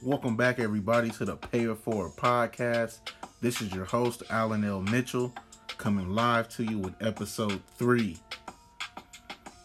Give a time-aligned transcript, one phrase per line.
[0.00, 3.00] Welcome back, everybody, to the Pay It Forward podcast.
[3.40, 4.80] This is your host, Alan L.
[4.80, 5.34] Mitchell,
[5.76, 8.16] coming live to you with episode three.
[8.96, 9.02] I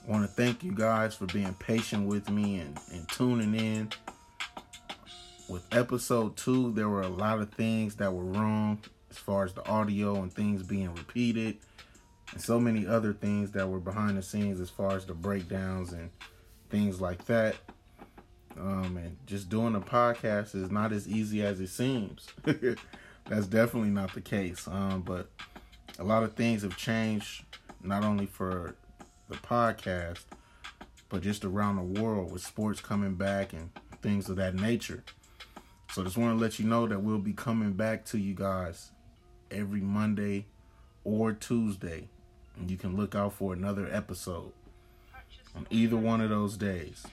[0.07, 3.89] want to thank you guys for being patient with me and, and tuning in.
[5.47, 8.79] With episode two, there were a lot of things that were wrong
[9.11, 11.57] as far as the audio and things being repeated,
[12.31, 15.93] and so many other things that were behind the scenes as far as the breakdowns
[15.93, 16.09] and
[16.71, 17.55] things like that.
[18.59, 22.27] Um, and just doing a podcast is not as easy as it seems.
[23.25, 24.67] That's definitely not the case.
[24.67, 25.29] Um, but
[25.99, 27.43] a lot of things have changed,
[27.81, 28.75] not only for
[29.29, 30.23] the podcast,
[31.09, 33.69] but just around the world with sports coming back and
[34.01, 35.03] things of that nature.
[35.91, 38.91] So just want to let you know that we'll be coming back to you guys
[39.51, 40.47] every Monday
[41.03, 42.09] or Tuesday.
[42.57, 44.51] And you can look out for another episode
[45.55, 47.05] on either one of those days.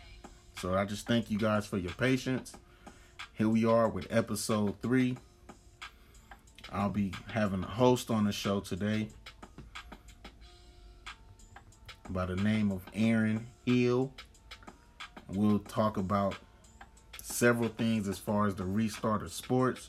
[0.61, 2.53] So I just thank you guys for your patience.
[3.33, 5.17] Here we are with episode three.
[6.71, 9.09] I'll be having a host on the show today
[12.11, 14.13] by the name of Aaron Hill.
[15.29, 16.37] We'll talk about
[17.23, 19.89] several things as far as the restart of sports.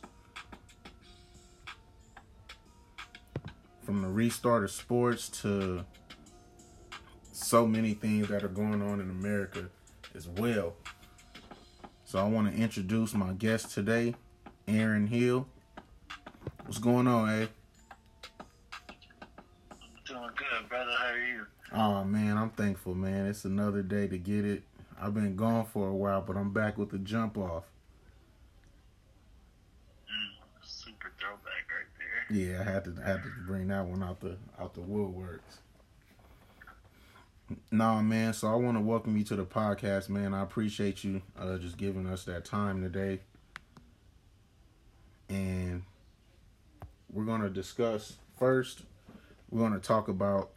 [3.84, 5.84] From the restart of sports to
[7.34, 9.70] so many things that are going on in America
[10.16, 10.74] as well.
[12.06, 14.16] So I want to introduce my guest today,
[14.68, 15.48] Aaron Hill.
[16.66, 17.48] What's going on, eh?
[20.06, 20.92] Doing good, brother.
[20.98, 21.46] How are you?
[21.74, 23.28] Oh man, I'm thankful, man.
[23.28, 24.64] It's another day to get it.
[25.02, 27.64] I've been gone for a while, but I'm back with the jump off.
[30.06, 32.38] Mm, super throwback right there.
[32.38, 35.60] Yeah, I had to I had to bring that one out the out the woodworks.
[37.72, 38.34] Nah, man.
[38.34, 40.34] So I want to welcome you to the podcast, man.
[40.34, 43.20] I appreciate you uh, just giving us that time today.
[45.30, 45.84] And
[47.12, 48.84] we're going to discuss first,
[49.50, 50.52] we're going to talk about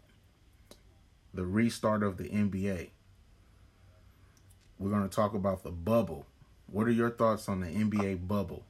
[1.32, 2.90] the restart of the NBA.
[4.78, 6.26] We're going to talk about the bubble.
[6.66, 8.64] What are your thoughts on the NBA bubble?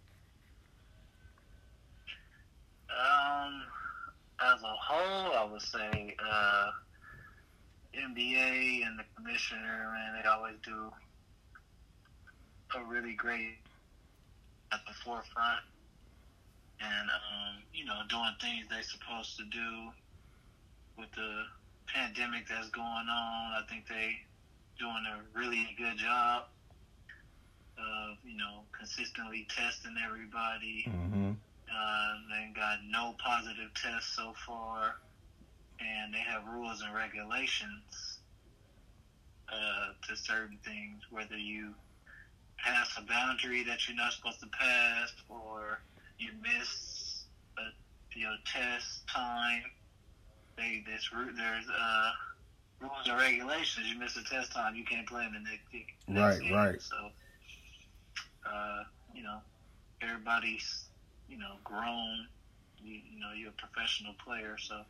[2.91, 3.63] Um,
[4.41, 6.71] as a whole, I would say uh,
[7.95, 10.93] NBA and the commissioner, man, they always do
[12.77, 13.59] a really great
[14.73, 15.63] at the forefront
[16.81, 19.91] and um, you know doing things they're supposed to do
[20.99, 21.45] with the
[21.87, 23.53] pandemic that's going on.
[23.55, 24.19] I think they
[24.79, 26.45] doing a really good job
[27.79, 30.85] of you know consistently testing everybody.
[30.89, 31.33] Mm-hmm.
[31.71, 34.97] Uh, they got no positive tests so far
[35.85, 38.19] and they have rules and regulations
[39.53, 41.75] uh, to certain things, whether you
[42.59, 45.81] pass a boundary that you're not supposed to pass or
[46.19, 47.25] you miss
[47.59, 49.63] a you know test time.
[50.57, 52.11] They this there's uh,
[52.81, 53.87] rules and regulations.
[53.93, 55.65] You miss a test time, you can't play in the next,
[56.09, 56.55] next right, game.
[56.55, 56.97] Right, So,
[58.49, 58.85] uh,
[59.15, 59.39] you know,
[60.01, 60.85] everybody's
[61.29, 62.27] you know grown.
[62.83, 64.83] You, you know, you're a professional player, so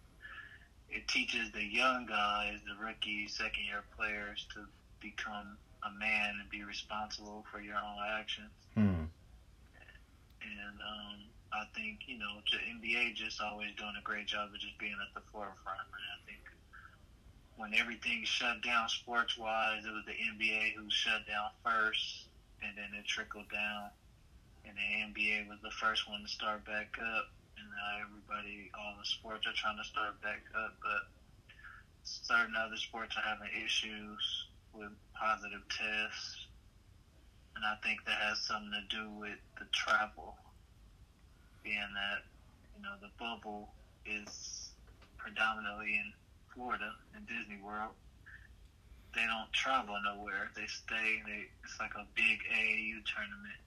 [0.90, 4.64] it teaches the young guys, the rookie, second year players to
[5.00, 8.52] become a man and be responsible for your own actions.
[8.74, 9.04] Hmm.
[10.44, 11.18] And um,
[11.52, 14.96] I think you know the NBA just always doing a great job of just being
[15.00, 15.88] at the forefront.
[15.88, 16.42] And I think
[17.56, 22.28] when everything shut down sports wise, it was the NBA who shut down first,
[22.62, 23.90] and then it trickled down,
[24.64, 27.28] and the NBA was the first one to start back up
[27.76, 31.02] now everybody, all the sports are trying to start back up, but
[32.04, 36.46] certain other sports are having issues with positive tests,
[37.56, 40.36] and I think that has something to do with the travel,
[41.62, 42.22] being that
[42.76, 43.68] you know the bubble
[44.04, 44.70] is
[45.16, 46.12] predominantly in
[46.54, 47.94] Florida in Disney World.
[49.14, 50.50] They don't travel nowhere.
[50.56, 51.22] They stay.
[51.24, 53.60] They it's like a big AAU tournament.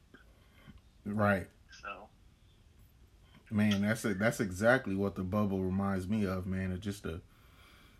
[1.05, 1.47] Right.
[1.81, 2.09] So
[3.49, 6.71] Man, that's a, that's exactly what the bubble reminds me of, man.
[6.71, 7.21] It just a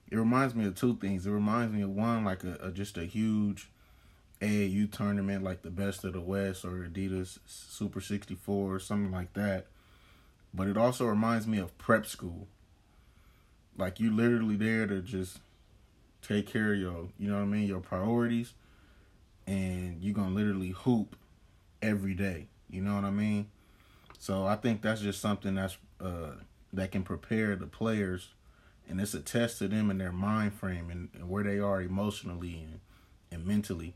[0.09, 1.25] it reminds me of two things.
[1.25, 3.69] It reminds me of one like a, a, just a huge
[4.41, 9.33] AAU tournament like the Best of the West or Adidas Super 64 or something like
[9.33, 9.67] that.
[10.53, 12.47] But it also reminds me of prep school.
[13.77, 15.39] Like you literally there to just
[16.21, 18.53] take care of your, you know what I mean, your priorities
[19.45, 21.15] and you're going to literally hoop
[21.81, 22.47] every day.
[22.69, 23.47] You know what I mean?
[24.17, 26.31] So I think that's just something that's uh,
[26.73, 28.29] that can prepare the players,
[28.87, 31.81] and it's a test to them and their mind frame and, and where they are
[31.81, 32.79] emotionally and,
[33.31, 33.93] and mentally.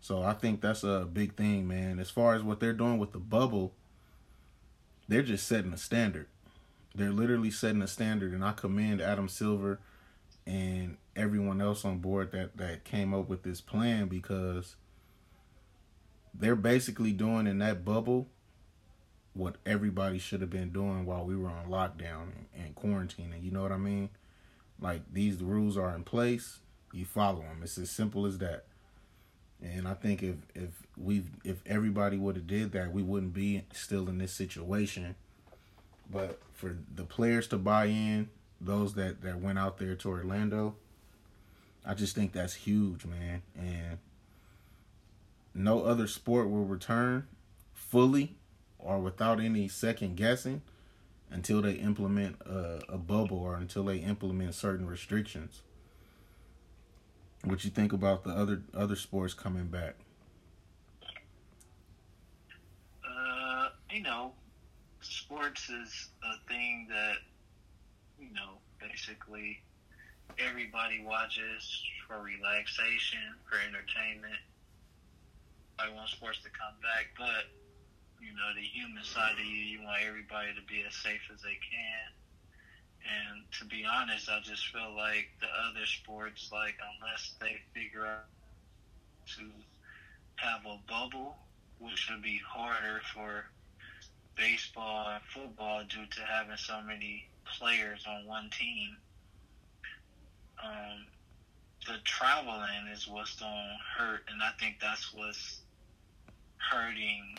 [0.00, 1.98] So I think that's a big thing, man.
[1.98, 3.72] As far as what they're doing with the bubble,
[5.08, 6.26] they're just setting a standard.
[6.94, 9.80] They're literally setting a standard, and I commend Adam Silver
[10.46, 14.76] and everyone else on board that that came up with this plan because
[16.34, 18.28] they're basically doing in that bubble
[19.34, 23.42] what everybody should have been doing while we were on lockdown and, and quarantining.
[23.42, 24.08] You know what I mean?
[24.80, 26.60] Like these rules are in place,
[26.92, 27.60] you follow them.
[27.62, 28.64] It's as simple as that.
[29.62, 33.64] And I think if if we if everybody would have did that, we wouldn't be
[33.72, 35.14] still in this situation.
[36.10, 38.28] But for the players to buy in,
[38.60, 40.76] those that that went out there to Orlando,
[41.84, 43.42] I just think that's huge, man.
[43.56, 43.98] And
[45.54, 47.26] no other sport will return
[47.72, 48.36] fully
[48.84, 50.62] or without any second guessing
[51.30, 55.62] until they implement a, a bubble or until they implement certain restrictions.
[57.42, 59.96] What you think about the other other sports coming back?
[63.04, 64.32] Uh, you know,
[65.00, 67.16] sports is a thing that
[68.18, 69.60] you know basically
[70.38, 74.40] everybody watches for relaxation, for entertainment.
[75.78, 77.50] I want sports to come back, but
[78.20, 81.42] you know the human side of you, you want everybody to be as safe as
[81.42, 82.08] they can.
[83.04, 88.06] And to be honest, I just feel like the other sports, like unless they figure
[88.06, 88.24] out
[89.36, 89.42] to
[90.36, 91.36] have a bubble,
[91.78, 93.44] which would be harder for
[94.36, 97.28] baseball and football due to having so many
[97.58, 98.96] players on one team.
[100.62, 101.06] Um,
[101.86, 105.60] the traveling is what's going to hurt, and I think that's what's
[106.56, 107.36] hurting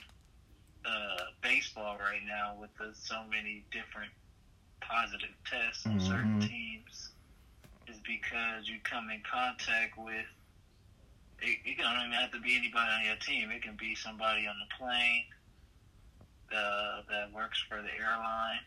[0.86, 4.12] uh, baseball right now with the, so many different
[4.82, 6.08] positive tests on mm-hmm.
[6.08, 7.10] certain teams
[7.88, 10.26] is because you come in contact with
[11.42, 13.52] it, it don't even have to be anybody on your team.
[13.52, 15.26] It can be somebody on the plane
[16.56, 18.64] uh, that works for the airline.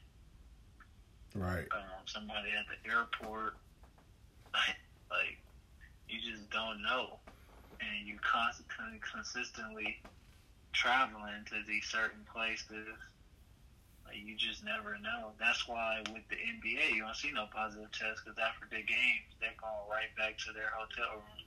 [1.34, 1.66] Right.
[1.72, 3.54] Um, somebody at the airport.
[5.10, 5.38] like,
[6.08, 7.18] you just don't know.
[7.80, 10.00] And you constantly, consistently
[10.72, 12.88] traveling to these certain places
[14.06, 15.32] Like you just never know.
[15.38, 19.28] That's why with the NBA, you don't see no positive tests because after the games,
[19.40, 21.44] they're going right back to their hotel room.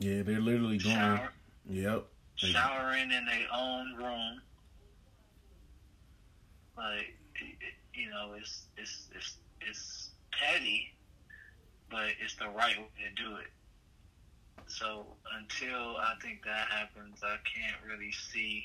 [0.00, 0.96] Yeah, they're literally going.
[0.96, 1.32] Shower,
[1.68, 2.06] yep.
[2.36, 4.40] Showering in their own room.
[6.76, 7.16] Like,
[7.94, 10.94] you know, it's it's it's it's petty,
[11.90, 13.48] but it's the right way to do it.
[14.66, 15.06] So
[15.38, 18.64] until I think that happens, I can't really see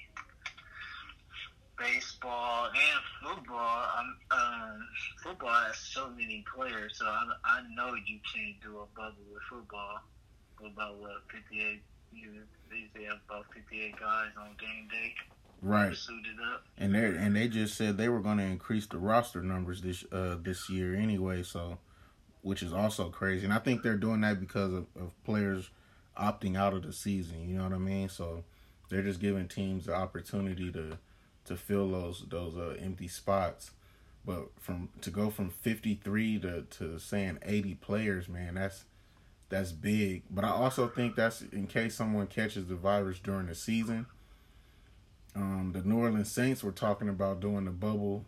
[1.77, 3.85] baseball and football.
[3.97, 4.87] I'm, um,
[5.23, 9.43] football has so many players, so I, I know you can't do a bubble with
[9.49, 9.99] football.
[10.65, 11.81] About what fifty eight?
[12.13, 15.13] You they have about fifty eight guys on game day.
[15.61, 15.93] Right.
[15.93, 16.63] Suited up.
[16.77, 20.05] And they and they just said they were going to increase the roster numbers this
[20.11, 21.43] uh this year anyway.
[21.43, 21.79] So,
[22.43, 23.43] which is also crazy.
[23.43, 25.69] And I think they're doing that because of, of players
[26.19, 27.47] opting out of the season.
[27.47, 28.09] You know what I mean?
[28.09, 28.43] So
[28.89, 30.97] they're just giving teams the opportunity to
[31.45, 33.71] to fill those those uh, empty spots.
[34.25, 38.85] But from to go from 53 to to saying 80 players, man, that's
[39.49, 40.23] that's big.
[40.29, 44.05] But I also think that's in case someone catches the virus during the season.
[45.35, 48.25] Um, the New Orleans Saints were talking about doing the bubble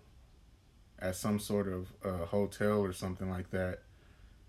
[0.99, 3.79] at some sort of uh, hotel or something like that,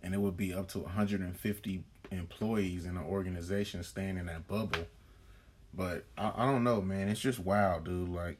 [0.02, 4.86] and it would be up to 150 employees in the organization staying in that bubble.
[5.74, 7.08] But I, I don't know, man.
[7.08, 8.08] It's just wild, dude.
[8.08, 8.38] Like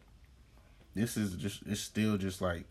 [0.94, 2.64] this is just it's still just like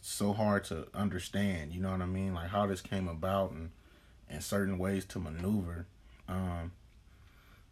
[0.00, 1.72] so hard to understand.
[1.72, 2.34] You know what I mean?
[2.34, 3.70] Like how this came about and
[4.28, 5.86] and certain ways to maneuver.
[6.28, 6.72] Um,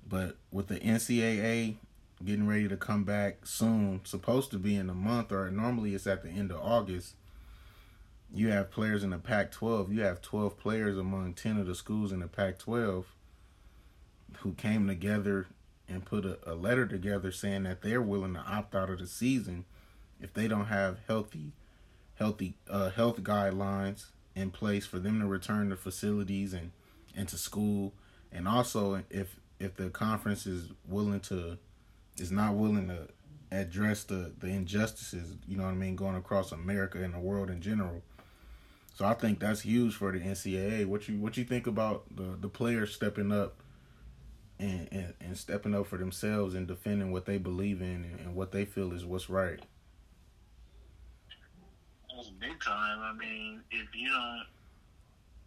[0.08, 1.76] but with the NCAA
[2.24, 6.06] getting ready to come back soon, supposed to be in a month or normally it's
[6.06, 7.14] at the end of August.
[8.34, 9.92] You have players in the Pac 12.
[9.92, 13.06] You have 12 players among 10 of the schools in the Pac 12
[14.38, 15.46] who came together
[15.88, 19.06] and put a, a letter together saying that they're willing to opt out of the
[19.06, 19.64] season
[20.20, 21.52] if they don't have healthy
[22.16, 26.72] healthy uh, health guidelines in place for them to return to facilities and
[27.14, 27.92] and to school
[28.32, 31.56] and also if if the conference is willing to
[32.16, 33.08] is not willing to
[33.52, 37.50] address the the injustices you know what i mean going across america and the world
[37.50, 38.02] in general
[38.94, 42.36] so i think that's huge for the ncaa what you what you think about the
[42.40, 43.60] the players stepping up
[44.58, 48.34] and, and, and stepping up for themselves and defending what they believe in and, and
[48.34, 49.60] what they feel is what's right.
[52.14, 53.00] That's big time.
[53.00, 54.44] I mean, if you don't,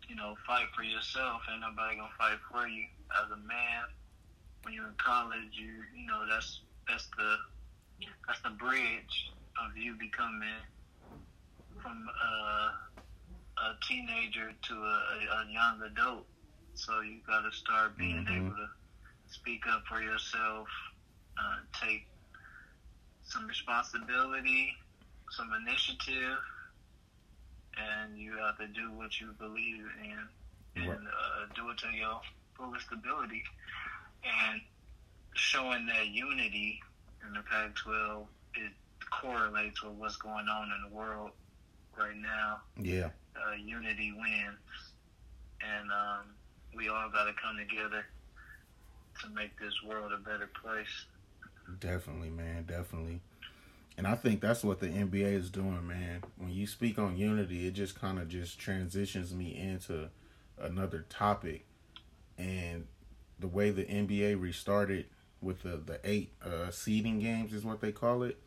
[0.09, 2.83] you know, fight for yourself, ain't nobody gonna fight for you
[3.23, 3.83] as a man.
[4.63, 7.35] When you're in college, you you know that's that's the
[8.27, 9.31] that's the bridge
[9.63, 10.59] of you becoming
[11.81, 12.86] from a,
[13.61, 14.97] a teenager to a,
[15.41, 16.25] a young adult.
[16.75, 18.37] So you got to start being Mhm.
[18.37, 18.67] able to
[19.27, 20.67] speak up for yourself,
[21.37, 22.07] uh, take
[23.23, 24.75] some responsibility,
[25.31, 26.39] some initiative,
[27.77, 30.29] and you have to do what you believe in
[30.75, 32.21] and uh, do it to your
[32.57, 33.43] fullest ability.
[34.23, 34.61] And
[35.35, 36.79] showing that unity
[37.25, 38.73] in the Pac-12 it
[39.11, 41.31] correlates with what's going on in the world
[41.97, 42.61] right now.
[42.79, 44.59] Yeah, Uh, unity wins,
[45.61, 46.25] and um,
[46.75, 48.05] we all got to come together
[49.21, 51.05] to make this world a better place.
[51.79, 53.19] definitely, man, definitely.
[53.97, 56.21] And I think that's what the NBA is doing, man.
[56.37, 60.09] When you speak on unity, it just kind of just transitions me into
[60.61, 61.65] another topic.
[62.37, 62.85] And
[63.39, 65.05] the way the NBA restarted
[65.41, 68.37] with the the eight uh, seeding games is what they call it,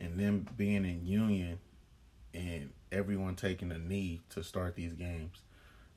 [0.00, 1.60] and them being in union
[2.34, 5.42] and everyone taking a knee to start these games.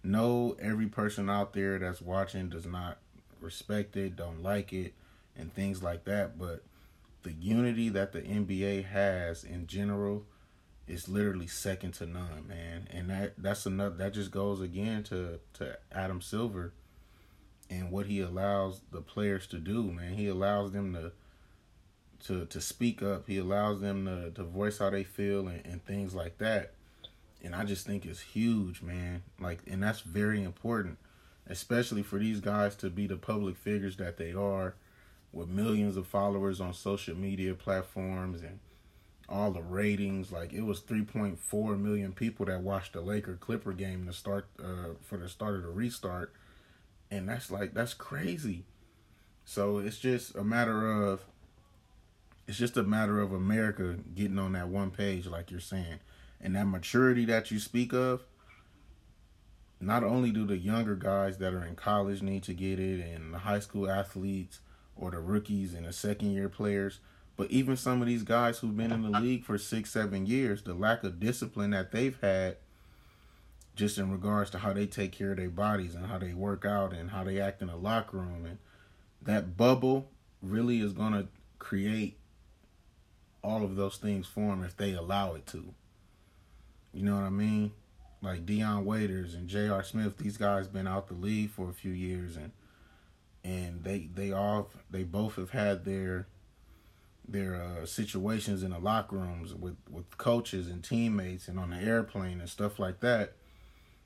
[0.04, 3.00] No, every person out there that's watching does not
[3.42, 4.94] respect it, don't like it,
[5.36, 6.38] and things like that.
[6.38, 6.64] But
[7.24, 10.26] the unity that the NBA has in general
[10.88, 12.88] is literally second to none, man.
[12.92, 13.98] And that that's enough.
[13.98, 16.74] That just goes again to to Adam Silver
[17.70, 20.14] and what he allows the players to do, man.
[20.14, 21.12] He allows them to
[22.26, 23.28] to to speak up.
[23.28, 26.74] He allows them to, to voice how they feel and, and things like that.
[27.44, 29.24] And I just think it's huge, man.
[29.40, 30.98] Like and that's very important,
[31.48, 34.76] especially for these guys to be the public figures that they are
[35.32, 38.60] with millions of followers on social media platforms and
[39.30, 40.32] all the ratings.
[40.32, 44.94] Like it was 3.4 million people that watched the Laker Clipper game to start uh,
[45.02, 46.34] for the start of the restart,
[47.12, 48.64] and that's like that's crazy.
[49.46, 51.22] So it's just a matter of
[52.48, 56.00] it's just a matter of America getting on that one page, like you're saying,
[56.40, 58.24] and that maturity that you speak of.
[59.80, 63.34] Not only do the younger guys that are in college need to get it, and
[63.34, 64.60] the high school athletes
[64.96, 67.00] or the rookies and the second year players,
[67.36, 70.64] but even some of these guys who've been in the league for six, seven years,
[70.64, 72.58] the lack of discipline that they've had,
[73.76, 76.66] just in regards to how they take care of their bodies and how they work
[76.66, 78.58] out and how they act in the locker room, and
[79.22, 80.10] that bubble
[80.42, 81.28] really is going to
[81.60, 82.18] create
[83.48, 85.74] all of those things for if they allow it to.
[86.94, 87.72] You know what I mean?
[88.22, 89.84] Like Dion Waiters and J.R.
[89.84, 92.52] Smith, these guys been out the league for a few years and
[93.44, 96.28] and they they all they both have had their
[97.28, 101.78] their uh, situations in the locker rooms with with coaches and teammates and on the
[101.78, 103.34] airplane and stuff like that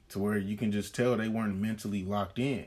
[0.09, 2.65] to where you can just tell they weren't mentally locked in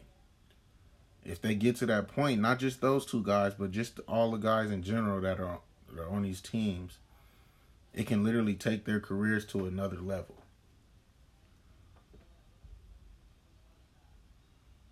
[1.25, 4.39] if they get to that point not just those two guys but just all the
[4.39, 5.61] guys in general that are,
[5.95, 6.99] that are on these teams
[7.95, 10.43] it can literally take their careers to another level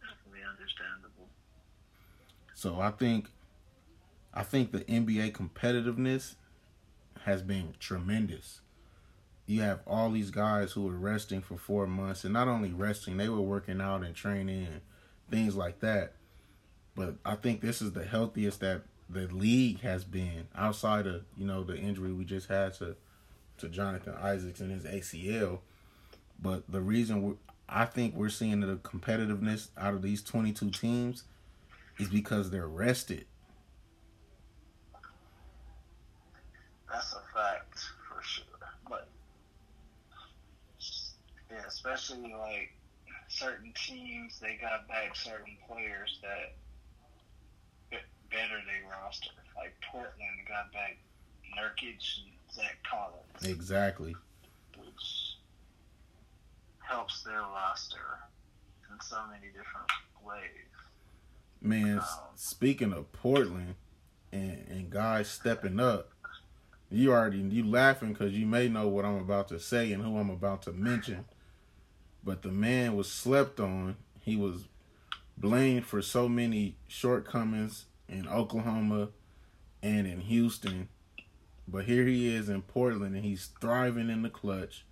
[0.01, 1.29] Definitely understandable.
[2.55, 3.29] So I think
[4.35, 6.35] I think the NBA competitiveness
[7.25, 8.61] has been tremendous.
[9.47, 13.17] You have all these guys who were resting for four months and not only resting,
[13.17, 14.81] they were working out and training and
[15.31, 16.15] things like that.
[16.95, 18.83] But I think this is the healthiest that
[19.13, 22.97] the league has been outside of, you know, the injury we just had to
[23.59, 25.61] to Jonathan Isaacs and his ACL.
[26.41, 27.39] But the reason
[27.69, 31.25] I think we're seeing the competitiveness out of these 22 teams
[31.99, 33.27] is because they're rested.
[36.91, 37.79] That's a fact
[38.09, 38.45] for sure.
[38.89, 39.09] But
[41.51, 42.73] yeah, especially like
[43.29, 46.55] certain teams, they got back certain players that
[48.33, 49.31] better their roster.
[49.57, 50.17] Like Portland
[50.49, 50.97] got back
[51.57, 54.15] Nurkic and Zach Collins, Exactly.
[54.79, 55.37] which
[56.79, 57.99] helps their roster
[58.91, 59.91] in so many different
[60.25, 60.67] ways.
[61.61, 63.75] Man, s- um, speaking of Portland
[64.33, 66.09] and, and guys stepping up,
[66.91, 70.19] you already you laughing because you may know what I'm about to say and who
[70.19, 71.25] I'm about to mention.
[72.25, 73.97] But the man was slept on.
[74.21, 74.67] He was
[75.39, 79.09] blamed for so many shortcomings in Oklahoma
[79.83, 80.89] and in Houston.
[81.67, 84.85] But here he is in Portland and he's thriving in the clutch.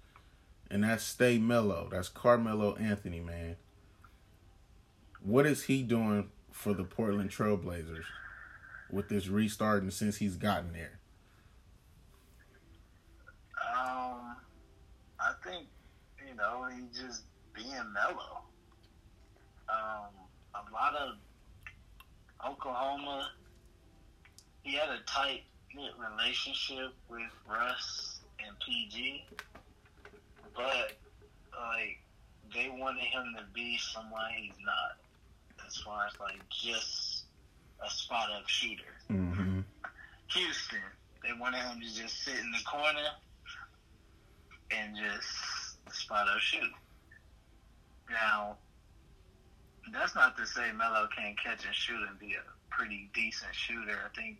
[0.70, 1.88] And that's Stay Melo.
[1.90, 3.56] That's Carmelo Anthony, man.
[5.22, 8.04] What is he doing for the Portland Trailblazers
[8.90, 11.00] with this restarting since he's gotten there?
[13.60, 14.36] Um,
[15.18, 15.66] I think
[16.26, 17.24] you know he just
[17.54, 18.42] being mellow.
[19.68, 20.08] Um,
[20.54, 21.16] a lot of
[22.46, 23.30] Oklahoma,
[24.62, 25.42] he had a tight
[25.74, 29.24] knit relationship with Russ and PG,
[30.54, 30.92] but
[31.52, 31.98] like
[32.54, 37.24] they wanted him to be someone he's not, as far as like just
[37.84, 38.82] a spot up shooter.
[39.10, 39.60] Mm-hmm.
[40.28, 40.78] Houston,
[41.22, 43.08] they wanted him to just sit in the corner
[44.70, 46.70] and just spot up shoot.
[48.10, 48.56] Now,
[49.92, 53.98] that's not to say Melo can't catch and shoot and be a pretty decent shooter.
[54.04, 54.38] I think,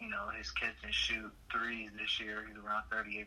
[0.00, 3.26] you know, his catch and shoot threes this year, he's around 38%.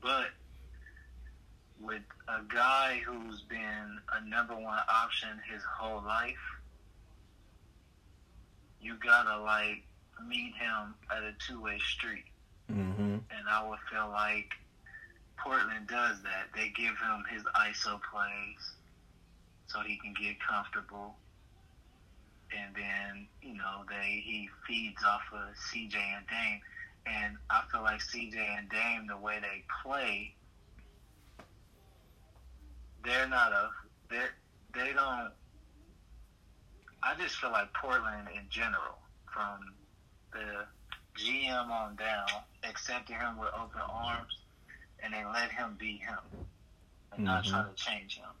[0.00, 0.28] But
[1.80, 6.34] with a guy who's been a number one option his whole life,
[8.80, 9.82] you gotta like
[10.26, 12.24] meet him at a two way street.
[12.70, 13.00] Mm-hmm.
[13.00, 14.50] And I would feel like
[15.38, 16.48] Portland does that.
[16.54, 18.75] They give him his ISO plays
[19.68, 21.16] so he can get comfortable.
[22.52, 26.60] And then, you know, they he feeds off of CJ and Dame.
[27.06, 30.34] And I feel like CJ and Dame, the way they play,
[33.04, 33.70] they're not a
[34.10, 34.26] they
[34.74, 35.32] they don't
[37.02, 38.98] I just feel like Portland in general,
[39.32, 39.76] from
[40.32, 40.66] the
[41.18, 42.26] GM on down,
[42.64, 44.34] accepted him with open arms,
[45.02, 46.18] and they let him be him,
[47.12, 47.50] and not Mhm.
[47.50, 48.34] try to change him.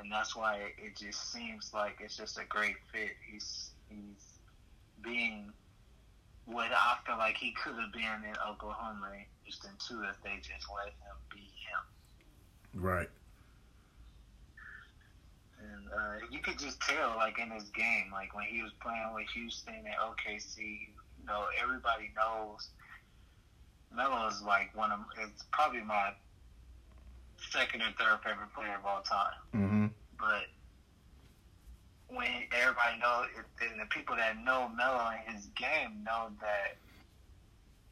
[0.00, 3.10] And that's why it, just seems like it's just a great fit.
[3.30, 4.38] He's he's
[5.02, 5.52] being
[6.46, 10.36] what I feel like he could have been in Oklahoma in Houston too if they
[10.38, 12.82] just let him be him.
[12.82, 13.10] Right.
[15.60, 19.12] And uh, you could just tell, like in his game, like when he was playing
[19.14, 22.70] with Houston and OKC, you know, everybody knows
[23.94, 26.12] Melo is like one of, it's probably my
[27.50, 29.34] second or third favorite player of all time.
[29.54, 29.86] Mm-hmm.
[30.18, 30.46] But
[32.08, 33.26] when everybody knows,
[33.70, 36.76] and the people that know Melo and his game know that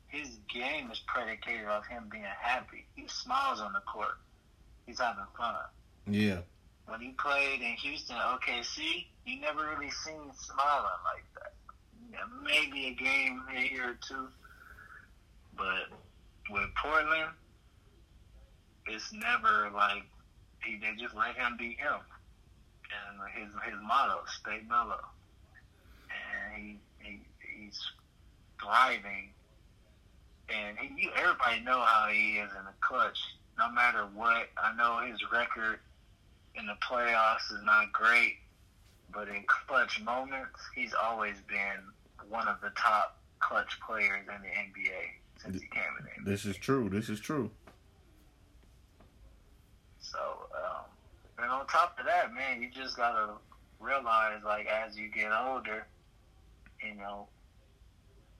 [0.08, 2.86] his game is predicated off him being happy.
[2.96, 4.18] He smiles on the court.
[4.86, 5.54] He's having fun
[6.06, 6.40] Yeah.
[6.86, 11.52] when he played in Houston, OKC, you never really seen smiling like that.
[12.10, 14.28] Yeah, maybe a game here or two,
[15.56, 15.88] but
[16.48, 17.30] with Portland,
[18.88, 20.02] it's never like
[20.64, 22.00] he they just let him be him,
[22.90, 25.00] and his his motto stay mellow,
[26.10, 27.80] and he, he he's
[28.60, 29.30] thriving,
[30.48, 33.18] and he you, everybody know how he is in the clutch.
[33.58, 35.80] No matter what, I know his record
[36.54, 38.36] in the playoffs is not great,
[39.12, 41.82] but in clutch moments, he's always been
[42.28, 46.24] one of the top clutch players in the NBA since he came in the NBA.
[46.24, 46.88] This is true.
[46.88, 47.50] This is true.
[50.00, 50.18] So,
[50.54, 50.84] um,
[51.42, 53.32] and on top of that, man, you just gotta
[53.80, 55.86] realize, like, as you get older,
[56.84, 57.28] you know,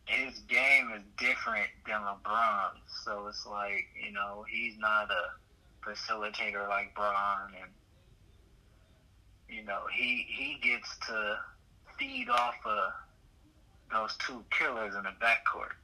[0.04, 2.70] his game is different than LeBron.
[3.04, 7.70] So it's like, you know, he's not a facilitator like Bron, and
[9.48, 11.38] you know, he he gets to
[11.98, 12.92] feed off of
[13.92, 15.74] those two killers in the backcourt.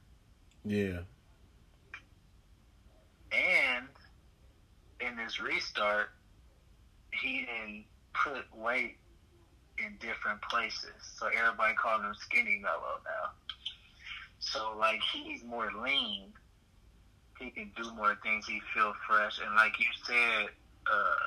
[0.63, 1.01] Yeah.
[3.31, 3.87] And
[5.01, 6.09] in this restart,
[7.11, 7.85] he didn't
[8.23, 8.97] put weight
[9.77, 10.93] in different places.
[11.17, 13.31] So everybody called him Skinny Melo now.
[14.39, 16.33] So like he's more lean.
[17.39, 18.45] He can do more things.
[18.47, 19.39] He feel fresh.
[19.45, 20.47] And like you said,
[20.89, 21.25] uh,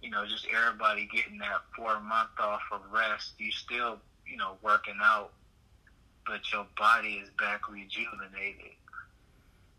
[0.00, 3.32] you know, just everybody getting that four month off of rest.
[3.38, 5.32] You still, you know, working out,
[6.26, 8.76] but your body is back rejuvenated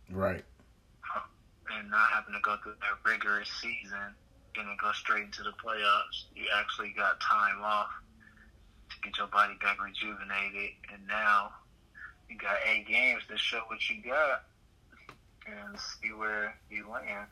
[0.10, 0.43] Right.
[1.71, 4.13] and not having to go through that rigorous season
[4.55, 6.25] then go straight into the playoffs.
[6.35, 7.89] You actually got time off
[8.89, 11.51] to get your body back rejuvenated, and now
[12.29, 14.43] you got eight games to show what you got
[15.45, 17.27] and see where you land.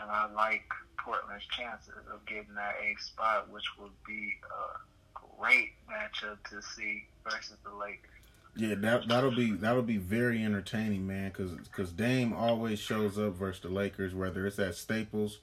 [0.00, 0.64] And I like
[0.98, 7.06] Portland's chances of getting that eighth spot, which would be a great matchup to see
[7.24, 8.10] versus the Lakers.
[8.56, 11.28] Yeah, that that'll be that'll be very entertaining, man.
[11.28, 15.38] Because because Dame always shows up versus the Lakers, whether it's at Staples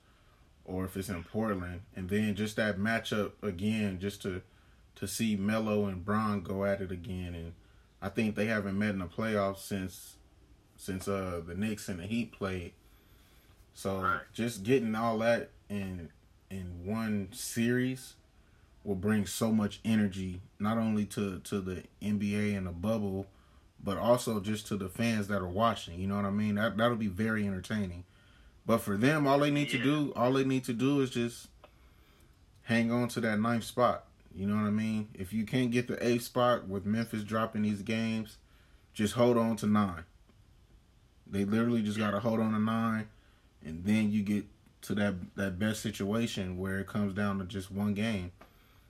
[0.65, 4.41] or if it's in Portland, and then just that matchup again, just to
[4.95, 7.53] to see Melo and Bron go at it again, and
[8.01, 10.15] I think they haven't met in the playoffs since
[10.77, 12.73] since uh the Knicks and the Heat played.
[13.73, 14.21] So Right.
[14.33, 16.09] just getting all that in
[16.49, 18.15] in one series
[18.83, 23.27] will bring so much energy not only to to the NBA and the bubble,
[23.83, 25.99] but also just to the fans that are watching.
[25.99, 26.55] You know what I mean?
[26.55, 28.05] That that'll be very entertaining.
[28.65, 31.47] But for them, all they need to do, all they need to do is just
[32.63, 34.05] hang on to that ninth spot.
[34.35, 35.09] You know what I mean?
[35.13, 38.37] If you can't get the eighth spot with Memphis dropping these games,
[38.93, 40.03] just hold on to nine.
[41.27, 43.07] They literally just got to hold on to nine,
[43.63, 44.45] and then you get
[44.83, 48.31] to that that best situation where it comes down to just one game,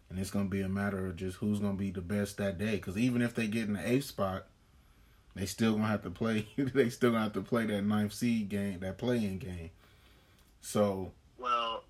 [0.09, 2.75] and it's gonna be a matter of just who's gonna be the best that day.
[2.75, 4.47] Because even if they get in the eighth spot,
[5.35, 6.47] they still gonna have to play.
[6.57, 9.71] they still gonna have to play that ninth seed game, that play-in game.
[10.61, 11.83] So well,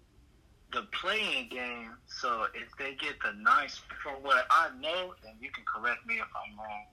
[0.74, 1.92] the play-in game.
[2.08, 6.16] So if they get the ninth, from what I know, and you can correct me
[6.16, 6.86] if I'm wrong.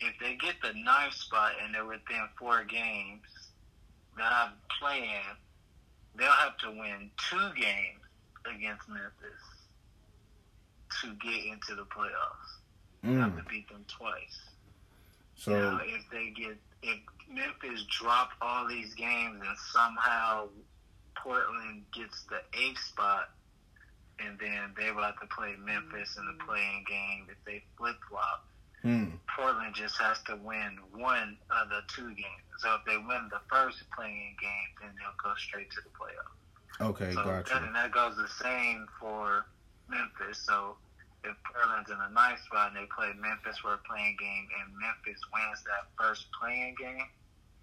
[0.00, 3.26] If they get the ninth spot and they're within four games
[4.16, 5.36] that I'm playing
[6.18, 8.02] they'll have to win two games
[8.44, 9.44] against Memphis
[11.00, 12.58] to get into the playoffs.
[13.04, 13.20] Mm.
[13.20, 14.38] Have to beat them twice.
[15.38, 16.98] So now, if they get if
[17.30, 20.48] Memphis drop all these games and somehow
[21.16, 23.30] Portland gets the eighth spot,
[24.18, 27.96] and then they will have to play Memphis in the play-in game if they flip
[28.10, 28.44] flop.
[28.82, 29.16] Hmm.
[29.36, 32.46] Portland just has to win one of the two games.
[32.58, 36.90] So if they win the first play-in game, then they'll go straight to the playoffs.
[36.90, 37.56] Okay, so gotcha.
[37.56, 39.46] And that goes the same for
[39.88, 40.38] Memphis.
[40.38, 40.76] So
[41.24, 44.74] if Portland's in a nice spot and they play Memphis for a play-in game, and
[44.78, 47.06] Memphis wins that first play-in game,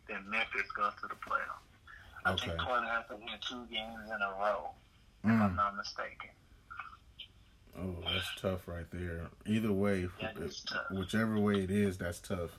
[0.08, 1.66] then Memphis goes to the playoffs.
[2.26, 2.48] I okay.
[2.48, 4.72] think Portland has to win two games in a row,
[5.24, 5.56] if I'm hmm.
[5.56, 6.30] not mistaken.
[7.78, 9.28] Oh, that's tough right there.
[9.46, 10.08] Either way,
[10.92, 12.58] whichever way it is, that's tough.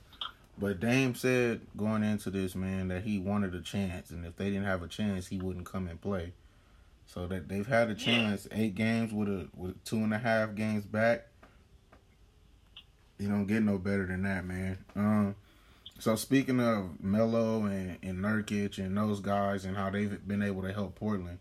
[0.59, 4.45] But Dame said going into this, man, that he wanted a chance, and if they
[4.45, 6.33] didn't have a chance, he wouldn't come and play.
[7.07, 8.57] So that they've had a chance, yeah.
[8.57, 11.27] eight games with a with two and a half games back.
[13.17, 14.77] You don't get no better than that, man.
[14.95, 15.35] Um,
[15.99, 20.61] so speaking of Melo and, and Nurkic and those guys and how they've been able
[20.61, 21.39] to help Portland,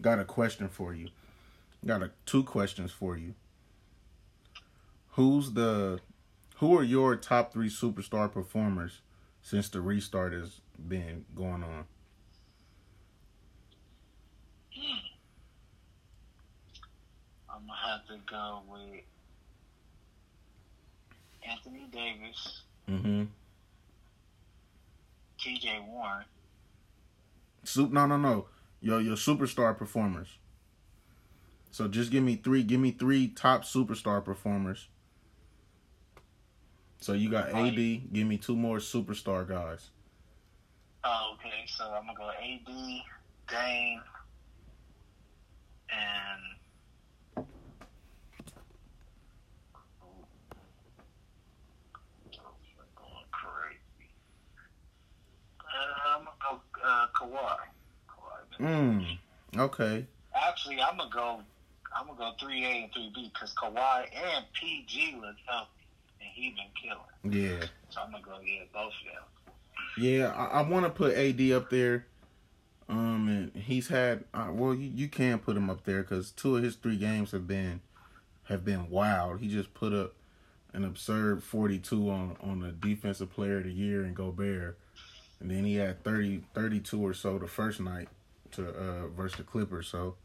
[0.00, 1.08] got a question for you.
[1.84, 3.34] Got a, two questions for you.
[5.12, 6.00] Who's the
[6.56, 9.00] who are your top three superstar performers
[9.42, 11.86] since the restart has been going on?
[17.50, 19.02] I'm gonna have to go with
[21.48, 22.62] Anthony Davis.
[22.88, 23.24] Mm-hmm.
[25.38, 25.84] T.J.
[25.88, 26.24] Warren.
[27.64, 27.92] Soup?
[27.92, 28.46] No, no, no.
[28.80, 30.38] Your your superstar performers.
[31.70, 32.62] So just give me three.
[32.62, 34.88] Give me three top superstar performers.
[37.00, 37.76] So you got AD.
[38.12, 39.90] Give me two more superstar guys.
[41.04, 41.64] Oh, okay.
[41.66, 43.02] So I'm gonna go AD,
[43.48, 44.00] Dame,
[45.90, 46.58] and
[47.36, 47.42] uh,
[56.16, 57.56] I'm gonna go uh, Kawhi.
[58.08, 58.60] Kawhi.
[58.60, 59.18] Mm.
[59.56, 60.06] Okay.
[60.34, 61.40] Actually, I'm gonna go
[61.98, 65.68] I'm gonna go three A and three B because Kawhi and PG look healthy
[66.20, 67.42] and he been killing.
[67.42, 67.66] Yeah.
[67.90, 69.24] So I'm gonna go get both of them.
[69.96, 72.06] Yeah, I, I want to put AD up there.
[72.88, 76.56] Um, and he's had uh, well, you, you can put him up there because two
[76.56, 77.80] of his three games have been
[78.44, 79.40] have been wild.
[79.40, 80.14] He just put up
[80.72, 84.78] an absurd 42 on on the defensive player of the year in Gobert,
[85.40, 88.08] and then he had 30 32 or so the first night
[88.52, 89.88] to uh versus the Clippers.
[89.88, 90.16] So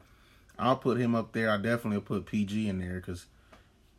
[0.58, 1.50] I'll put him up there.
[1.50, 3.26] I definitely put PG in there because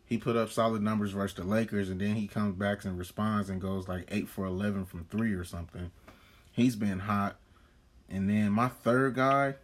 [0.07, 3.50] he put up solid numbers versus the Lakers, and then he comes back and responds
[3.50, 5.90] and goes like eight for eleven from three or something.
[6.53, 7.37] He's been hot.
[8.09, 9.55] And then my third guy,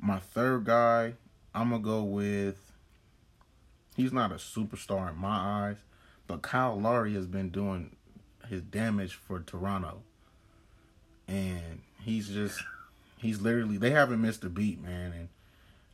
[0.00, 1.14] my third guy,
[1.54, 2.72] I'm gonna go with.
[3.94, 5.76] He's not a superstar in my eyes,
[6.26, 7.94] but Kyle Lowry has been doing
[8.48, 10.02] his damage for Toronto,
[11.28, 12.62] and he's just
[13.22, 15.12] He's literally they haven't missed a beat, man.
[15.12, 15.28] And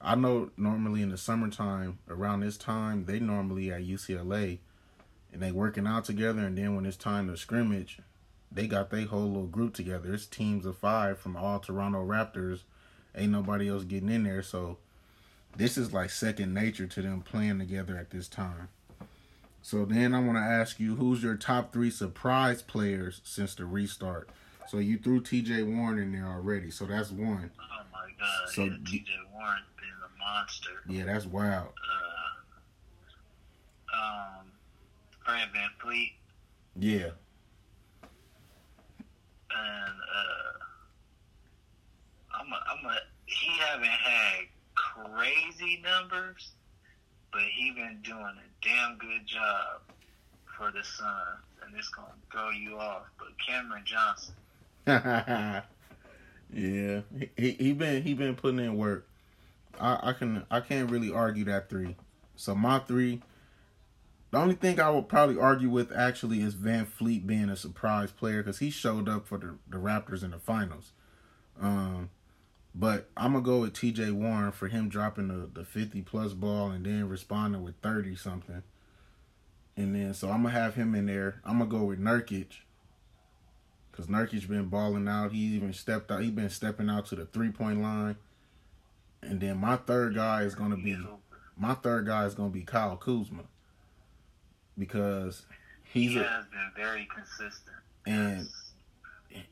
[0.01, 4.59] I know normally in the summertime around this time they normally at UCLA
[5.31, 6.41] and they working out together.
[6.41, 7.99] And then when it's time to scrimmage,
[8.51, 10.15] they got their whole little group together.
[10.15, 12.61] It's teams of five from all Toronto Raptors.
[13.15, 14.79] Ain't nobody else getting in there, so
[15.57, 18.69] this is like second nature to them playing together at this time.
[19.63, 23.65] So then I want to ask you, who's your top three surprise players since the
[23.65, 24.29] restart?
[24.69, 25.63] So you threw T.J.
[25.65, 27.51] Warren in there already, so that's one.
[27.59, 28.49] Oh my God!
[28.53, 29.11] So yeah, T.J.
[29.35, 30.71] Warren being a monster.
[30.89, 31.69] Yeah, that's wild.
[33.93, 34.53] Uh, um,
[35.25, 36.13] Fred VanVleet.
[36.77, 37.11] Yeah.
[39.51, 40.59] And uh,
[42.41, 46.51] I'm a, I'm a, he haven't had crazy numbers,
[47.33, 49.81] but he been doing a damn good job
[50.57, 53.03] for the Suns, and it's gonna throw you off.
[53.19, 54.35] But Cameron Johnson.
[56.53, 57.01] yeah,
[57.37, 59.07] he he been he been putting in work.
[59.81, 61.97] I, I can I can't really argue that three.
[62.37, 63.23] So my three.
[64.31, 68.43] The only thing I would probably argue with actually is VanVleet being a surprise player
[68.43, 70.93] because he showed up for the, the Raptors in the finals.
[71.61, 72.11] Um,
[72.75, 74.11] but I'm gonna go with T.J.
[74.11, 78.63] Warren for him dropping the, the 50 plus ball and then responding with 30 something.
[79.77, 81.41] And then so I'm gonna have him in there.
[81.45, 82.59] I'm gonna go with Nurkic
[83.91, 85.33] because Nurkic been balling out.
[85.33, 86.21] He's even stepped out.
[86.21, 88.17] He's been stepping out to the three point line.
[89.23, 90.99] And then my third guy is gonna be
[91.57, 93.45] my third guy is gonna be Kyle Kuzma
[94.79, 95.43] because
[95.85, 97.77] he's he a, has been very consistent.
[98.07, 98.49] and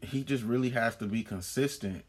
[0.01, 2.05] he just really has to be consistent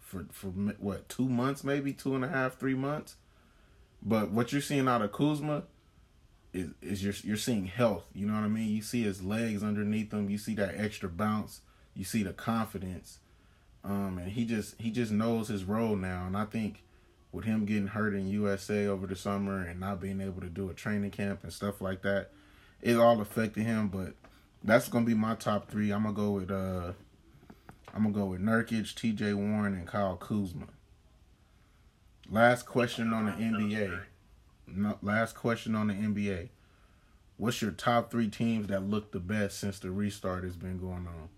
[0.00, 3.16] for for what two months, maybe two and a half, three months.
[4.02, 5.64] But what you're seeing out of Kuzma
[6.52, 8.06] is is you're you're seeing health.
[8.14, 8.68] You know what I mean?
[8.68, 10.30] You see his legs underneath him.
[10.30, 11.60] You see that extra bounce.
[11.94, 13.18] You see the confidence.
[13.82, 16.26] Um, and he just he just knows his role now.
[16.26, 16.82] And I think
[17.32, 20.70] with him getting hurt in USA over the summer and not being able to do
[20.70, 22.30] a training camp and stuff like that,
[22.84, 23.88] it all affected him.
[23.88, 24.14] But
[24.62, 25.90] that's gonna be my top three.
[25.90, 26.92] I'm gonna go with uh
[27.92, 29.34] I'm gonna go with Nurkic, T.J.
[29.34, 30.66] Warren, and Kyle Kuzma.
[32.30, 34.00] Last question on the NBA.
[34.66, 36.48] No, last question on the NBA.
[37.36, 41.06] What's your top three teams that look the best since the restart has been going
[41.06, 41.28] on?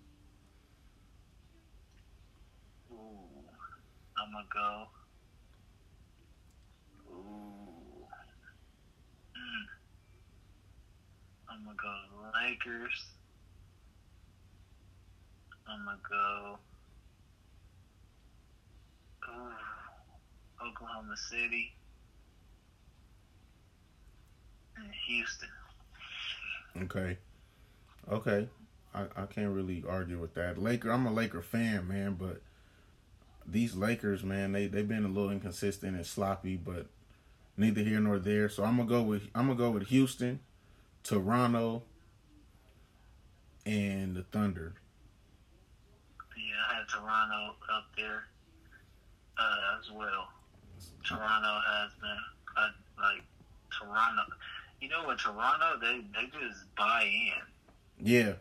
[2.92, 3.18] Ooh,
[4.16, 4.86] I'm gonna go.
[7.12, 8.06] Ooh.
[9.36, 9.66] Mm.
[11.56, 13.06] I'm gonna go Lakers.
[15.68, 16.58] I'm gonna go.
[19.28, 21.74] Ooh, Oklahoma City.
[24.76, 25.48] And Houston.
[26.82, 27.16] Okay.
[28.10, 28.48] Okay.
[28.94, 30.58] I, I can't really argue with that.
[30.58, 32.42] Laker I'm a Laker fan, man, but
[33.46, 36.86] these Lakers, man, they they've been a little inconsistent and sloppy, but
[37.56, 38.48] neither here nor there.
[38.48, 40.40] So I'm gonna go with I'm gonna go with Houston,
[41.06, 41.84] Toronto,
[43.64, 44.74] and the Thunder.
[46.36, 48.24] Yeah, I had Toronto up there
[49.38, 50.26] uh, as well.
[51.06, 52.18] Toronto has been
[52.56, 53.22] uh, like
[53.70, 54.22] Toronto.
[54.80, 55.20] You know what?
[55.20, 58.04] Toronto they they just buy in.
[58.04, 58.32] Yeah.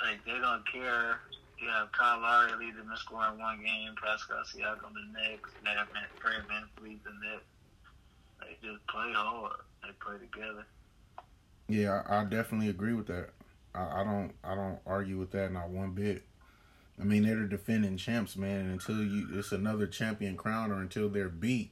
[0.00, 1.18] Like they don't care.
[1.60, 5.88] You have Kyle Lowry leading the scoring one game, Pascal Siakam the next, have
[6.22, 7.50] Fred VanVleet the next.
[8.40, 9.58] They just play hard.
[9.82, 10.64] They play together.
[11.70, 13.30] Yeah, I, definitely agree with that.
[13.76, 16.24] I, I don't I don't argue with that not one bit.
[17.00, 18.62] I mean they're the defending champs, man.
[18.62, 21.70] And until you it's another champion crown or until they're beat,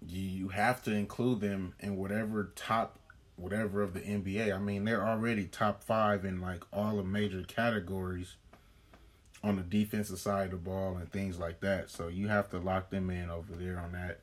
[0.00, 2.98] you you have to include them in whatever top
[3.36, 4.54] whatever of the NBA.
[4.54, 8.36] I mean they're already top five in like all the major categories
[9.44, 11.90] on the defensive side of the ball and things like that.
[11.90, 14.20] So you have to lock them in over there on that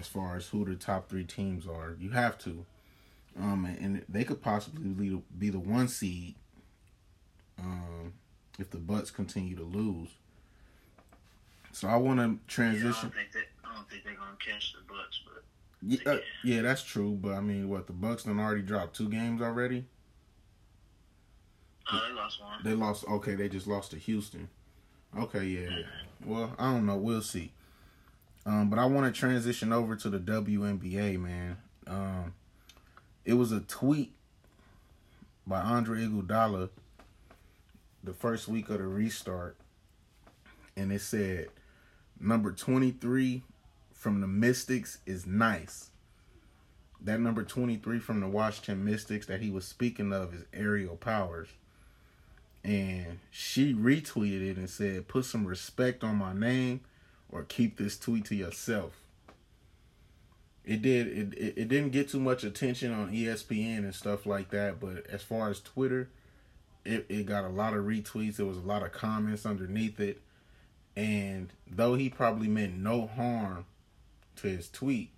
[0.00, 1.94] as far as who the top three teams are.
[2.00, 2.64] You have to.
[3.38, 6.34] Um, and they could possibly be the one seed
[7.58, 8.14] um,
[8.58, 10.08] if the Bucks continue to lose.
[11.72, 12.90] So I want to Yeah, I transition.
[13.02, 15.44] don't think that I don't think they're gonna catch the Bucks, but
[15.82, 17.12] Yeah, uh, yeah, that's true.
[17.20, 19.84] But I mean, what the Bucks done already dropped two games already.
[21.92, 22.58] oh, they lost one.
[22.64, 23.04] They lost.
[23.06, 24.48] Okay, they just lost to Houston.
[25.16, 25.68] Okay, yeah.
[25.70, 25.82] yeah.
[26.24, 26.96] Well, I don't know.
[26.96, 27.52] We'll see.
[28.46, 31.58] Um, but I want to transition over to the WNBA, man.
[31.86, 32.34] Um,
[33.24, 34.12] it was a tweet
[35.46, 36.70] by Andre Iguodala
[38.02, 39.56] the first week of the restart,
[40.76, 41.48] and it said,
[42.18, 43.42] "Number twenty-three
[43.92, 45.90] from the Mystics is nice."
[47.02, 51.48] That number twenty-three from the Washington Mystics that he was speaking of is Aerial Powers
[52.62, 56.80] and she retweeted it and said, "Put some respect on my name,
[57.30, 58.92] or keep this tweet to yourself."
[60.64, 61.06] It did.
[61.08, 65.06] It, it it didn't get too much attention on ESPN and stuff like that, but
[65.06, 66.08] as far as Twitter,
[66.84, 68.36] it it got a lot of retweets.
[68.36, 70.20] There was a lot of comments underneath it,
[70.94, 73.64] and though he probably meant no harm
[74.36, 75.10] to his tweet,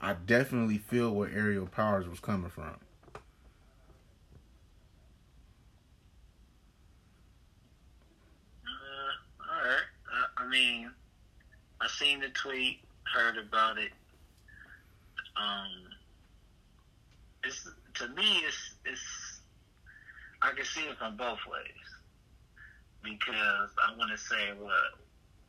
[0.00, 2.76] I definitely feel where Aerial Powers was coming from.
[8.64, 9.86] Uh, all right.
[10.12, 10.90] Uh, I mean,
[11.80, 12.80] I seen the tweet,
[13.12, 13.92] heard about it.
[15.36, 15.70] Um,
[17.44, 19.40] it's to me, it's it's.
[20.42, 21.88] I can see it from both ways
[23.02, 24.98] because I want to say what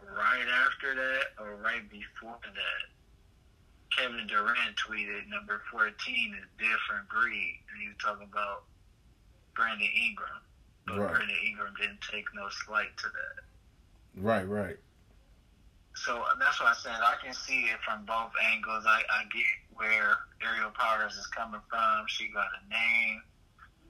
[0.01, 7.59] right after that or right before that, Kevin Durant tweeted number fourteen is different breed,
[7.71, 8.63] and he was talking about
[9.55, 10.29] Brandon Ingram.
[10.87, 11.13] But Right.
[11.15, 13.43] Brandon Ingram didn't take no slight to that.
[14.21, 14.77] Right, right.
[16.05, 16.95] So that's what I said.
[17.03, 18.85] I can see it from both angles.
[18.87, 19.43] I, I get
[19.75, 22.05] where Aerial Powers is coming from.
[22.07, 23.21] She got a name,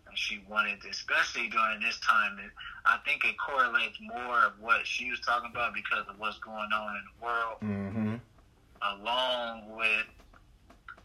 [0.08, 2.40] and she wanted, especially during this time.
[2.86, 6.72] I think it correlates more of what she was talking about because of what's going
[6.74, 8.16] on in the world, Mm-hmm.
[8.82, 10.08] along with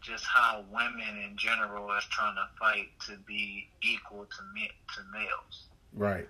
[0.01, 5.01] just how women in general is trying to fight to be equal to me, to
[5.11, 5.67] males.
[5.93, 6.27] Right.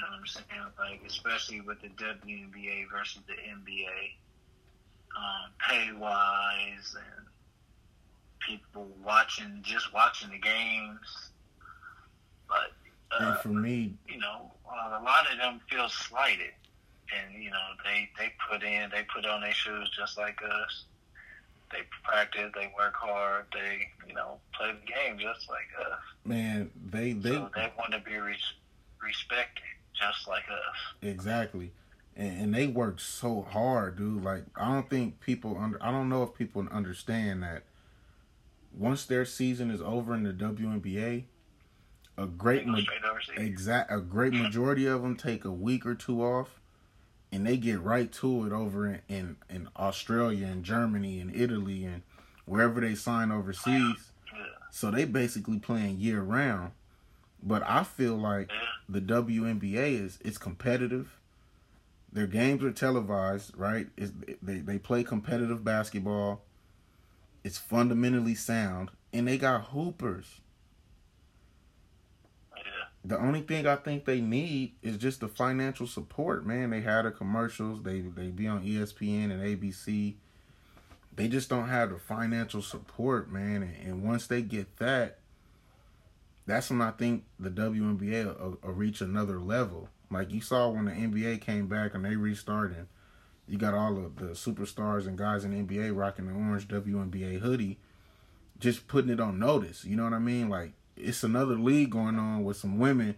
[0.00, 0.72] You know what I'm saying?
[0.78, 4.14] Like, especially with the WNBA versus the NBA,
[5.14, 7.26] um, pay wise and
[8.38, 11.30] people watching, just watching the games.
[12.48, 12.72] But,
[13.18, 16.54] And uh, for me, you know, uh, a lot of them feel slighted.
[17.12, 20.84] And, you know, they, they put in, they put on their shoes just like us.
[21.72, 25.98] They practice, they work hard, they, you know, play the game just like us.
[26.24, 28.54] man, they they so they want to be res-
[29.02, 29.62] respected
[30.00, 30.76] just like us.
[31.02, 31.72] Exactly.
[32.16, 34.24] And, and they work so hard, dude.
[34.24, 37.64] Like I don't think people under I don't know if people understand that
[38.72, 41.24] once their season is over in the WNBA,
[42.16, 42.78] a great ma-
[43.36, 46.60] exact a great majority of them take a week or two off
[47.32, 51.84] and they get right to it over in, in, in Australia and Germany and Italy
[51.84, 52.02] and
[52.44, 54.12] wherever they sign oh, overseas.
[54.32, 54.42] Yeah.
[54.70, 56.72] So they basically playing year round.
[57.42, 58.50] But I feel like
[58.88, 61.16] the WNBA is it's competitive.
[62.12, 63.86] Their games are televised, right?
[63.96, 66.42] It's, they they play competitive basketball.
[67.42, 70.40] It's fundamentally sound, and they got hoopers.
[72.54, 72.62] Yeah.
[73.04, 76.70] The only thing I think they need is just the financial support, man.
[76.70, 77.82] They had the commercials.
[77.82, 80.16] They they be on ESPN and ABC.
[81.16, 83.62] They just don't have the financial support, man.
[83.62, 85.19] And, and once they get that,
[86.50, 89.88] that's when I think the WNBA will, will reach another level.
[90.10, 92.86] Like you saw when the NBA came back and they restarted.
[93.46, 97.40] You got all of the superstars and guys in the NBA rocking the orange WNBA
[97.40, 97.78] hoodie,
[98.58, 99.84] just putting it on notice.
[99.84, 100.48] You know what I mean?
[100.48, 103.16] Like it's another league going on with some women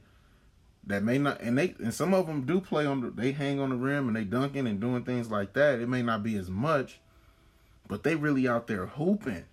[0.87, 3.61] that may not, and they and some of them do play on the, they hang
[3.61, 5.81] on the rim and they dunking and doing things like that.
[5.81, 7.01] It may not be as much,
[7.88, 9.45] but they really out there hooping.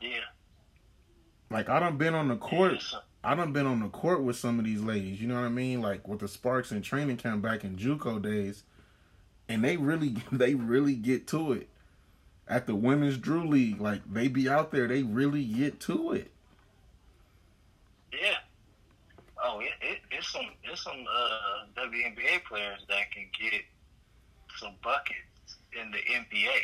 [0.00, 0.20] Yeah.
[1.50, 2.82] Like I done been on the court.
[3.22, 5.48] I done been on the court with some of these ladies, you know what I
[5.48, 5.80] mean?
[5.80, 8.62] Like with the Sparks and training camp back in JUCO days,
[9.48, 11.68] and they really they really get to it.
[12.48, 16.30] At the women's Drew League, like they be out there, they really get to it.
[18.12, 18.36] Yeah.
[19.42, 23.62] Oh, it, it, it's some it's some uh, WNBA players that can get
[24.56, 26.60] some buckets in the NBA.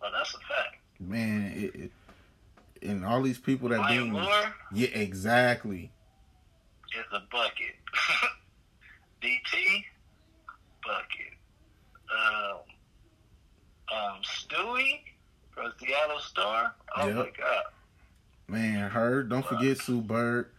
[0.00, 0.76] Well, that's a fact.
[1.00, 1.92] Man, it, it,
[2.82, 4.14] and all these people that being
[4.72, 5.90] yeah, exactly.
[6.96, 7.76] is a bucket.
[9.22, 9.84] DT,
[10.84, 11.34] bucket.
[12.10, 12.58] Um,
[13.96, 15.00] um, Stewie
[15.52, 16.74] from Seattle Star.
[16.96, 17.16] Oh Yep.
[17.16, 17.64] my God.
[18.46, 19.22] Man, her.
[19.22, 20.50] Don't forget Sue Bird,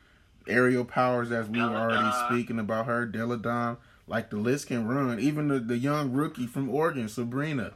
[0.47, 3.05] Aerial Powers, as we were already speaking about her.
[3.05, 3.77] Delle Donne.
[4.07, 5.19] Like the list can run.
[5.19, 7.73] Even the, the young rookie from Oregon, Sabrina.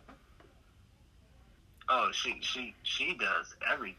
[1.90, 3.98] Oh, she she she does everything.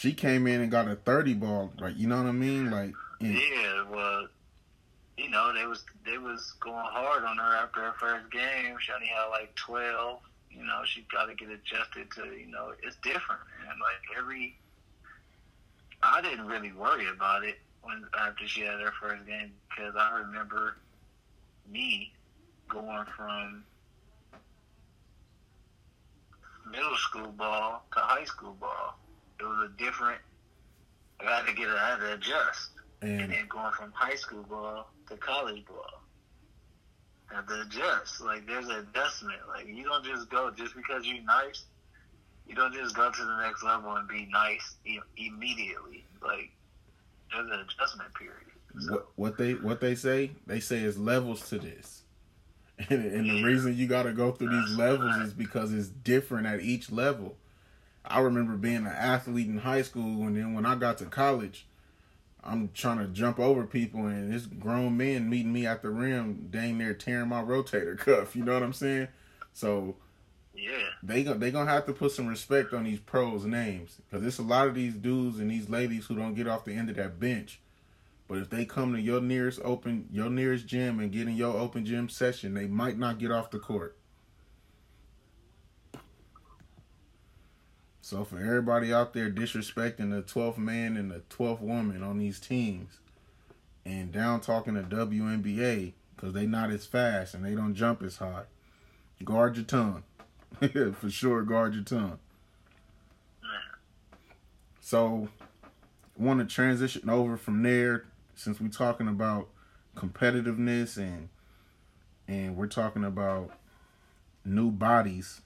[0.00, 1.70] She came in and got a thirty ball.
[1.78, 1.94] Right?
[1.94, 2.70] You know what I mean?
[2.70, 4.28] Like, and- Yeah, well,
[5.18, 8.76] you know, they was they was going hard on her after her first game.
[8.80, 10.20] She only had like twelve.
[10.50, 12.34] You know, she got to get adjusted to.
[12.34, 13.74] You know, it's different, man.
[13.78, 14.56] Like every,
[16.02, 20.18] I didn't really worry about it when after she had her first game because I
[20.20, 20.78] remember
[21.70, 22.10] me
[22.70, 23.64] going from
[26.70, 28.96] middle school ball to high school ball.
[29.40, 30.20] It was a different.
[31.20, 31.68] I had to get.
[31.68, 32.70] I had to adjust
[33.02, 36.02] and and then going from high school ball to college ball.
[37.32, 38.20] Have to adjust.
[38.20, 39.38] Like there's an adjustment.
[39.48, 41.64] Like you don't just go just because you're nice.
[42.46, 46.04] You don't just go to the next level and be nice e- immediately.
[46.22, 46.50] Like
[47.32, 48.36] there's an adjustment period.
[48.80, 50.32] So, what, what they what they say?
[50.46, 52.02] They say it's levels to this.
[52.88, 55.26] And, and the reason you got to go through these That's levels right.
[55.26, 57.36] is because it's different at each level.
[58.04, 61.66] I remember being an athlete in high school, and then when I got to college,
[62.42, 66.48] I'm trying to jump over people, and this grown men meeting me at the rim,
[66.50, 68.34] dang near tearing my rotator cuff.
[68.34, 69.08] You know what I'm saying?
[69.52, 69.96] So
[70.54, 74.26] yeah, they go, they gonna have to put some respect on these pros' names because
[74.26, 76.90] it's a lot of these dudes and these ladies who don't get off the end
[76.90, 77.60] of that bench.
[78.28, 81.56] But if they come to your nearest open, your nearest gym and get in your
[81.56, 83.96] open gym session, they might not get off the court.
[88.10, 92.40] So for everybody out there disrespecting the 12th man and the 12th woman on these
[92.40, 92.98] teams,
[93.84, 98.16] and down talking the WNBA, because they not as fast and they don't jump as
[98.16, 98.46] high.
[99.24, 100.02] Guard your tongue.
[100.60, 102.18] For sure, guard your tongue.
[104.80, 105.28] So,
[106.18, 109.50] want to transition over from there since we're talking about
[109.94, 111.28] competitiveness and
[112.26, 113.52] and we're talking about
[114.44, 115.42] new bodies.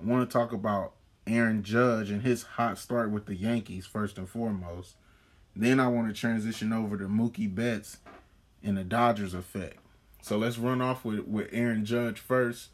[0.00, 0.94] I want to talk about
[1.30, 4.96] Aaron Judge and his hot start with the Yankees first and foremost.
[5.54, 7.98] Then I want to transition over to Mookie Betts
[8.62, 9.78] and the Dodgers effect.
[10.22, 12.70] So let's run off with, with Aaron Judge first.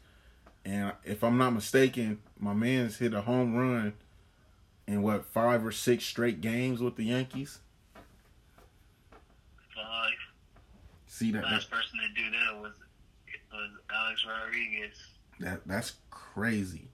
[0.65, 3.93] And if I'm not mistaken, my man's hit a home run
[4.85, 7.59] in what five or six straight games with the Yankees.
[9.75, 10.13] Five.
[11.05, 11.43] See that?
[11.43, 12.73] Last person to do that was
[13.53, 14.97] was Alex Rodriguez.
[15.39, 16.89] That that's crazy.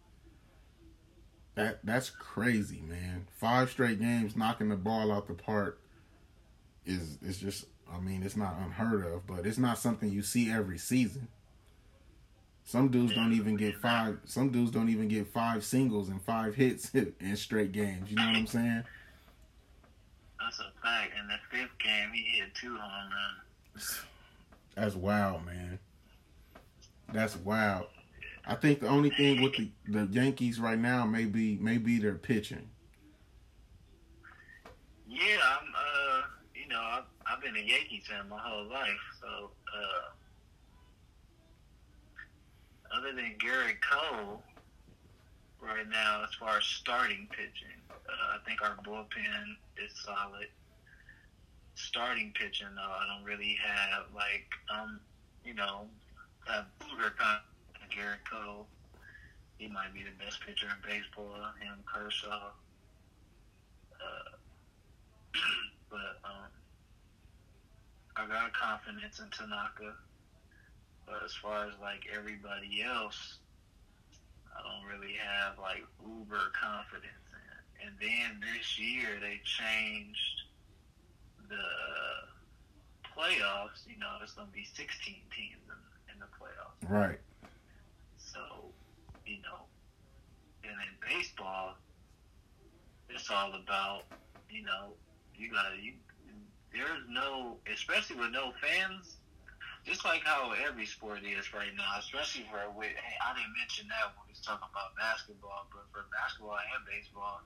[1.55, 3.27] That that's crazy, man.
[3.37, 5.79] Five straight games knocking the ball out the park
[6.85, 10.51] is is just I mean, it's not unheard of, but it's not something you see
[10.51, 11.27] every season.
[12.65, 16.55] Some dudes don't even get five some dudes don't even get five singles and five
[16.55, 18.09] hits in straight games.
[18.09, 18.83] You know what I'm saying?
[20.39, 21.13] That's a fact.
[21.19, 23.09] In the fifth game he hit two home
[23.75, 24.01] runs.
[24.75, 25.77] That's wild, man.
[27.11, 27.87] That's wild.
[28.45, 32.15] I think the only thing with the, the Yankees right now may be maybe their
[32.15, 32.69] pitching.
[35.07, 35.67] Yeah, I'm.
[35.73, 36.21] Uh,
[36.53, 38.89] you know, I've, I've been a Yankees fan my whole life,
[39.21, 39.49] so.
[39.73, 40.11] Uh,
[42.95, 44.43] other than Gerrit Cole,
[45.59, 50.47] right now, as far as starting pitching, uh, I think our bullpen is solid.
[51.75, 54.99] Starting pitching, though, I don't really have like um,
[55.43, 55.87] you know,
[56.45, 57.39] have Booger kind
[57.93, 58.67] Gerrit Cole.
[59.57, 61.35] He might be the best pitcher in baseball.
[61.61, 62.51] Him, Kershaw.
[63.93, 64.31] Uh,
[65.89, 66.49] but um,
[68.17, 69.93] I got confidence in Tanaka.
[71.05, 73.37] But as far as like everybody else,
[74.55, 77.87] I don't really have like uber confidence in.
[77.87, 80.47] And then this year they changed
[81.49, 81.67] the
[83.03, 83.85] playoffs.
[83.87, 84.87] You know, there's gonna be 16
[85.35, 86.89] teams in, in the playoffs.
[86.89, 87.19] Right.
[88.17, 88.39] So,
[89.25, 89.67] you know,
[90.63, 91.75] and in baseball,
[93.09, 94.03] it's all about,
[94.49, 94.93] you know,
[95.35, 95.93] you gotta, you,
[96.73, 99.17] there's no, especially with no fans,
[99.85, 103.87] just like how every sport is right now, especially for, with, hey, I didn't mention
[103.89, 107.41] that when we was talking about basketball, but for basketball and baseball,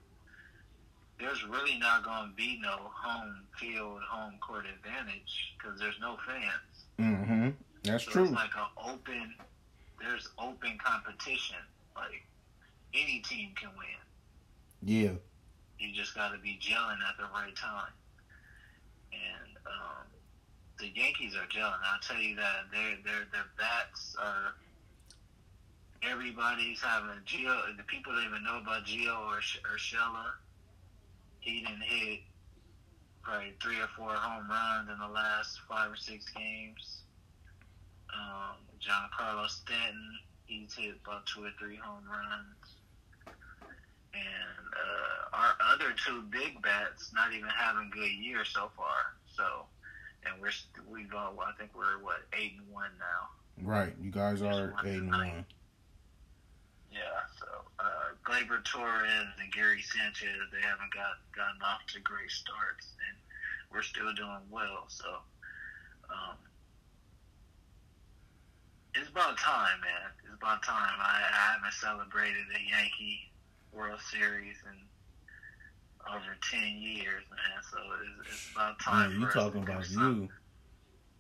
[1.20, 6.18] there's really not going to be no home field, home court advantage because there's no
[6.26, 6.86] fans.
[6.99, 7.49] Mm-hmm.
[7.84, 8.24] That's So true.
[8.26, 9.34] It's like an open.
[9.99, 11.58] There's open competition.
[11.95, 12.24] Like
[12.98, 14.02] any team can win.
[14.84, 15.12] Yeah.
[15.80, 17.93] You just got to be gelling at the right time.
[19.14, 20.06] And um,
[20.80, 21.80] the Yankees are gelling.
[21.91, 22.70] I'll tell you that.
[22.72, 24.56] Their their their bats are.
[26.04, 27.76] Everybody's having Gio.
[27.76, 30.34] The people that even know about Gio or or Shella,
[31.39, 32.20] he didn't hit
[33.24, 37.02] probably three or four home runs in the last five or six games.
[38.14, 42.66] Um, Giancarlo Stanton, he's hit about two or three home runs.
[44.18, 49.13] And uh, our other two big bats not even having good years so far.
[49.36, 49.43] So,
[50.26, 50.51] and we're
[50.89, 53.30] we've all I think we're what eight and one now.
[53.61, 53.93] Right.
[54.01, 55.45] You guys are eight and one.
[56.91, 57.22] Yeah.
[57.39, 57.47] So
[57.80, 63.18] uh, Gleyber Torres and Gary Sanchez they haven't got gotten off to great starts, and
[63.72, 64.86] we're still doing well.
[64.89, 65.07] So.
[66.09, 66.38] Um,
[68.95, 70.09] it's about time, man.
[70.26, 70.97] It's about time.
[70.97, 73.30] I, I haven't celebrated a Yankee
[73.78, 74.78] World Series in
[76.14, 77.64] over ten years, man.
[77.72, 77.78] So
[78.22, 79.12] it's, it's about time.
[79.12, 80.30] Man, you for us to talking about you.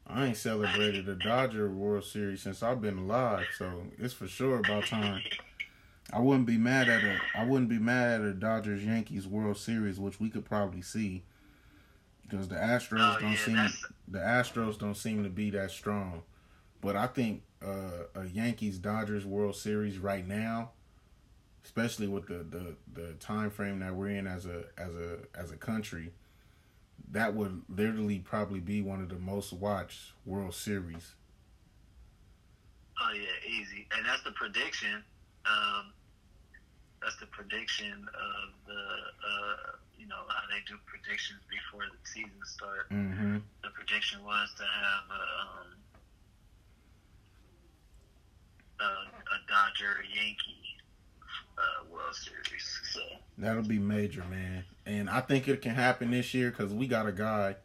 [0.09, 4.59] I ain't celebrated the Dodger World Series since I've been alive, so it's for sure
[4.59, 5.21] about time.
[6.13, 9.57] I wouldn't be mad at a I wouldn't be mad at a Dodgers Yankees World
[9.57, 11.23] Series, which we could probably see.
[12.21, 15.71] Because the Astros Oh, don't yeah, seem that's- the Astros don't seem to be that
[15.71, 16.23] strong.
[16.79, 20.71] But I think uh, a Yankees Dodgers World Series right now,
[21.63, 25.51] especially with the, the, the time frame that we're in as a as a as
[25.51, 26.11] a country,
[27.11, 31.13] that would literally probably be one of the most watched World Series.
[33.01, 33.87] Oh yeah, easy.
[33.95, 35.03] And that's the prediction.
[35.45, 35.93] Um,
[37.01, 42.41] that's the prediction of the uh, you know how they do predictions before the season
[42.45, 42.89] start.
[42.89, 43.37] Mm-hmm.
[43.63, 45.69] The prediction was to have a, um,
[48.79, 48.89] a,
[49.35, 50.76] a Dodger Yankee
[51.57, 52.79] uh, World Series.
[52.93, 52.99] So
[53.37, 54.63] That'll be major, man.
[54.85, 57.55] And I think it can happen this year because we got a guy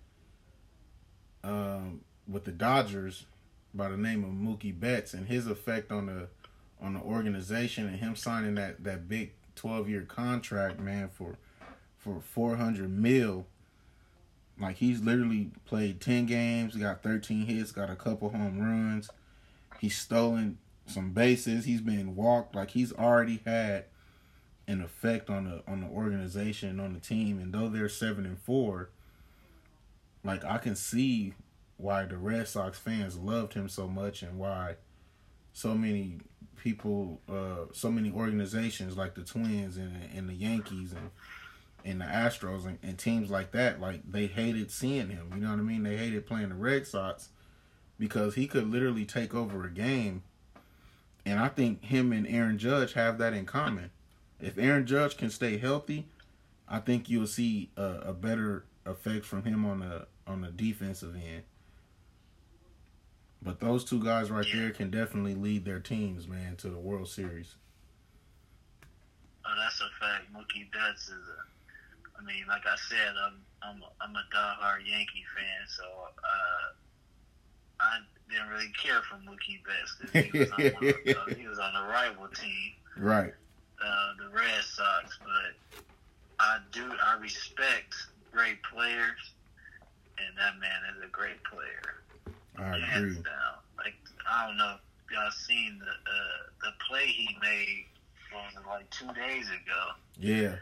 [1.44, 3.26] um, with the Dodgers
[3.74, 6.28] by the name of Mookie Betts and his effect on the
[6.80, 11.36] on the organization and him signing that that big 12 year contract, man, for
[11.98, 13.46] for 400 mil.
[14.60, 19.08] Like he's literally played 10 games, got 13 hits, got a couple home runs.
[19.80, 21.64] He's stolen some bases.
[21.64, 22.54] He's been walked.
[22.54, 23.86] Like he's already had
[24.66, 27.38] an effect on the on the organization on the team.
[27.38, 28.90] And though they're seven and four,
[30.24, 31.34] like I can see
[31.76, 34.76] why the Red Sox fans loved him so much and why
[35.52, 36.18] so many
[36.56, 41.10] people, uh, so many organizations like the Twins and and the Yankees and
[41.84, 45.32] and the Astros and, and teams like that, like they hated seeing him.
[45.34, 45.82] You know what I mean?
[45.82, 47.30] They hated playing the Red Sox
[47.98, 50.22] because he could literally take over a game.
[51.24, 53.90] And I think him and Aaron Judge have that in common.
[54.40, 56.06] If Aaron Judge can stay healthy,
[56.68, 61.14] I think you'll see a, a better effect from him on the on the defensive
[61.14, 61.42] end.
[63.40, 64.60] But those two guys right yeah.
[64.60, 67.56] there can definitely lead their teams, man, to the World Series.
[69.44, 70.32] Oh, that's a fact.
[70.32, 72.20] Mookie Betts is a.
[72.20, 76.72] I mean, like I said, I'm I'm a, I'm a diehard Yankee fan, so uh,
[77.82, 77.98] I
[78.30, 80.60] didn't really care for Mookie Betts because he was on
[81.32, 83.34] uh, he was on the rival team, right?
[83.84, 85.82] Uh, the Red Sox, but
[86.38, 87.94] I do I respect
[88.32, 89.34] great players,
[90.18, 92.02] and that man is a great player.
[92.58, 93.14] I agree.
[93.14, 93.58] Down.
[93.76, 93.94] Like
[94.30, 97.86] I don't know if y'all seen the uh, the play he made
[98.32, 99.92] was like two days ago.
[100.18, 100.56] Yeah,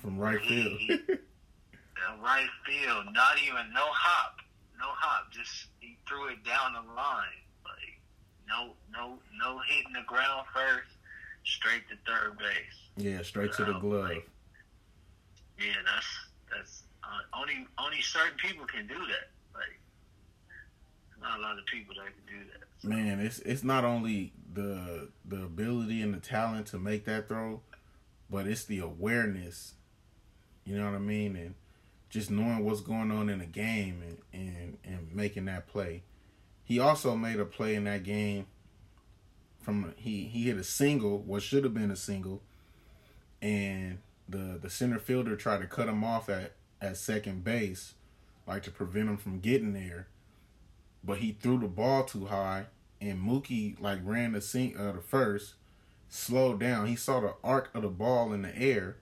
[0.00, 0.78] from right field.
[0.78, 0.90] He,
[2.22, 4.36] right field, not even no hop,
[4.80, 5.30] no hop.
[5.32, 8.00] Just he threw it down the line, like
[8.48, 10.88] no, no, no hitting the ground first,
[11.44, 12.78] straight to third base.
[12.96, 14.08] Yeah, straight to the glove.
[14.10, 14.28] Like,
[15.58, 16.06] yeah, that's
[16.50, 19.30] that's uh, only only certain people can do that.
[19.54, 19.78] Like
[21.20, 22.66] not a lot of people that can do that.
[22.78, 22.88] So.
[22.88, 27.60] Man, it's it's not only the the ability and the talent to make that throw,
[28.30, 29.74] but it's the awareness.
[30.64, 31.36] You know what I mean?
[31.36, 31.54] And
[32.10, 36.02] just knowing what's going on in the game and, and, and making that play.
[36.64, 38.46] He also made a play in that game
[39.62, 42.42] from he he hit a single, what should have been a single,
[43.40, 43.98] and
[44.28, 47.94] the the center fielder tried to cut him off at at second base,
[48.46, 50.08] like to prevent him from getting there
[51.02, 52.66] but he threw the ball too high,
[53.00, 55.54] and Mookie like ran the sink uh, the first,
[56.08, 56.86] slowed down.
[56.86, 58.96] He saw the arc of the ball in the air,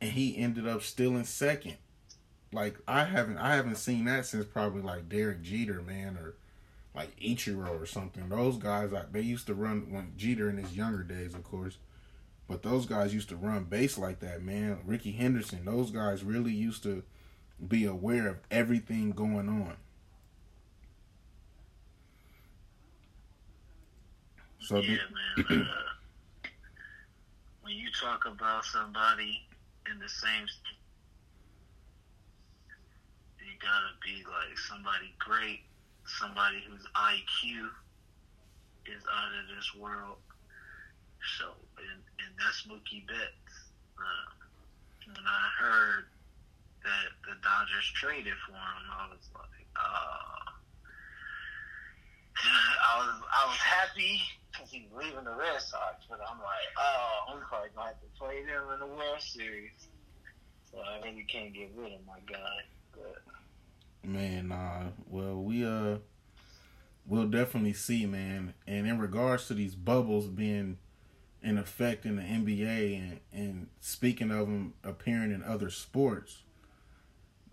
[0.00, 1.76] and he ended up still in second.
[2.52, 6.34] Like I haven't I haven't seen that since probably like Derek Jeter, man, or
[6.94, 8.28] like Ichiro or something.
[8.28, 11.78] Those guys like they used to run when Jeter in his younger days, of course.
[12.48, 14.80] But those guys used to run base like that, man.
[14.84, 17.02] Rickey Henderson, those guys really used to
[17.66, 19.76] be aware of everything going on.
[24.60, 24.96] So yeah,
[25.48, 25.62] man.
[25.62, 25.64] Uh,
[27.62, 29.40] when you talk about somebody
[29.90, 30.46] in the same,
[33.62, 35.62] gotta be like somebody great,
[36.18, 37.70] somebody whose IQ
[38.90, 40.18] is out of this world.
[41.38, 43.54] So, and, and that's Mookie Betts.
[43.94, 44.26] Uh,
[45.06, 46.10] when I heard
[46.82, 50.42] that the Dodgers traded for him, I was like, uh,
[52.42, 57.34] I was I was happy because he's leaving the Red Sox, but I'm like, oh,
[57.34, 59.88] I'm probably gonna have to play them in the World Series.
[60.70, 62.66] So I really can't get rid of my guy.
[62.92, 63.22] But
[64.04, 64.84] man, nah.
[65.08, 65.98] Well, we uh,
[67.06, 68.54] we'll definitely see, man.
[68.66, 70.78] And in regards to these bubbles being
[71.42, 76.42] in effect in the NBA, and and speaking of them appearing in other sports.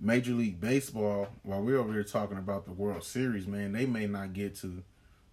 [0.02, 4.08] Major League Baseball, while we're over here talking about the World Series, man, they may
[4.08, 4.84] not get to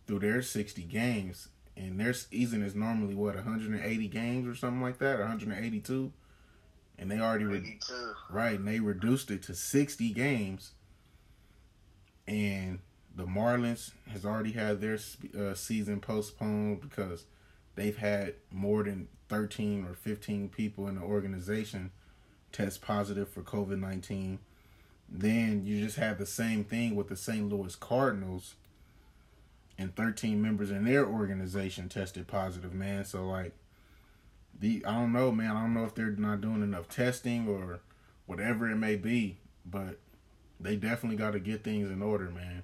[0.08, 4.98] through their 60 games and their season is normally what 180 games or something like
[4.98, 6.12] that, 182,
[6.98, 7.78] and they already re-
[8.30, 10.72] right, and they reduced it to 60 games,
[12.26, 12.80] and
[13.14, 14.98] the Marlins has already had their
[15.38, 17.24] uh, season postponed because
[17.74, 21.90] they've had more than 13 or 15 people in the organization
[22.52, 24.38] test positive for COVID 19.
[25.08, 27.48] Then you just have the same thing with the St.
[27.48, 28.54] Louis Cardinals
[29.78, 33.04] and 13 members in their organization tested positive, man.
[33.04, 33.52] So like
[34.58, 35.50] the I don't know, man.
[35.50, 37.80] I don't know if they're not doing enough testing or
[38.26, 39.98] whatever it may be, but
[40.60, 42.62] they definitely got to get things in order, man.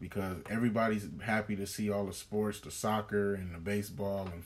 [0.00, 4.44] Because everybody's happy to see all the sports, the soccer and the baseball and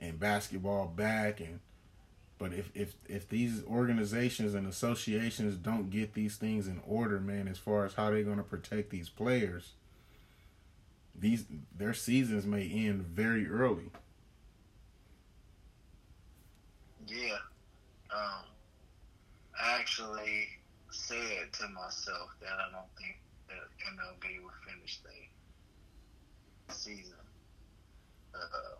[0.00, 1.60] and basketball back and
[2.40, 7.46] but if if if these organizations and associations don't get these things in order, man,
[7.46, 9.74] as far as how they're going to protect these players,
[11.14, 11.44] these
[11.76, 13.90] their seasons may end very early.
[17.06, 17.36] Yeah.
[18.10, 18.44] Um,
[19.62, 20.48] actually
[21.10, 27.18] said to myself that I don't think that MLB will finish the season.
[28.32, 28.78] Uh,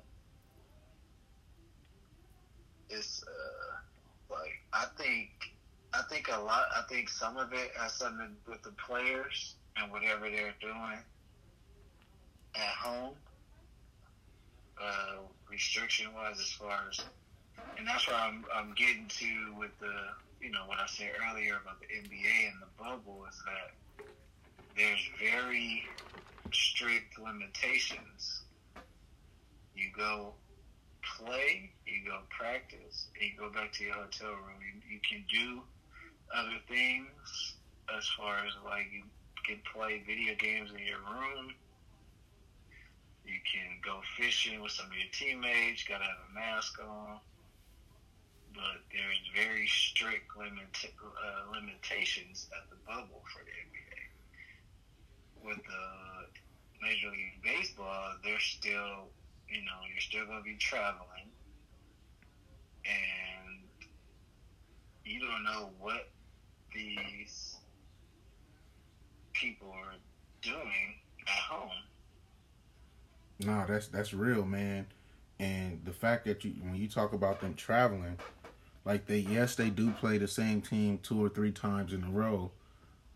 [2.89, 5.31] it's uh, like I think
[5.93, 6.66] I think a lot.
[6.76, 10.99] I think some of it has something with the players and whatever they're doing
[12.55, 13.14] at home,
[14.81, 15.16] uh,
[15.51, 17.01] restriction wise, as far as,
[17.76, 19.95] and that's where I'm I'm getting to with the
[20.41, 23.70] you know what I said earlier about the NBA and the bubble is that
[24.76, 25.82] there's very
[26.53, 28.45] strict limitations.
[29.74, 30.34] You go
[31.18, 34.61] play, you go practice, and you go back to your hotel room.
[34.61, 35.62] You, you can do
[36.34, 37.57] other things
[37.97, 39.05] as far as like you
[39.47, 41.55] can play video games in your room.
[43.24, 45.84] You can go fishing with some of your teammates.
[45.84, 47.20] Got to have a mask on.
[48.55, 54.01] But there's very strict limit, uh, limitations at the bubble for the NBA.
[55.46, 59.09] With the Major League Baseball, they're still,
[59.48, 61.30] you know, you're still going to be traveling.
[62.84, 63.61] And
[65.05, 66.09] you don't know what
[66.74, 67.57] these
[69.32, 69.94] people are
[70.42, 71.70] doing at home.
[73.44, 74.86] No, that's that's real, man.
[75.38, 78.18] And the fact that you when you talk about them traveling,
[78.85, 82.11] like they yes they do play the same team two or three times in a
[82.11, 82.51] row,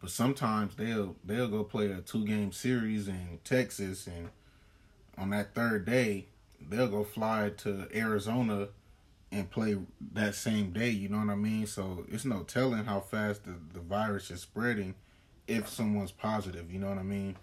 [0.01, 4.31] but sometimes they'll they'll go play a two game series in Texas and
[5.17, 6.27] on that third day
[6.69, 8.69] they'll go fly to Arizona
[9.33, 9.77] and play
[10.13, 10.91] that same day.
[10.91, 11.67] You know what I mean?
[11.67, 14.95] So it's no telling how fast the, the virus is spreading
[15.47, 16.73] if someone's positive.
[16.73, 17.37] You know what I mean?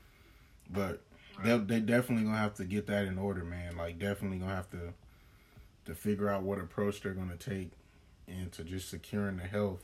[0.69, 1.01] But
[1.43, 3.77] they they definitely gonna have to get that in order, man.
[3.77, 4.93] Like definitely gonna have to
[5.85, 7.71] to figure out what approach they're gonna take
[8.31, 9.83] into just securing the health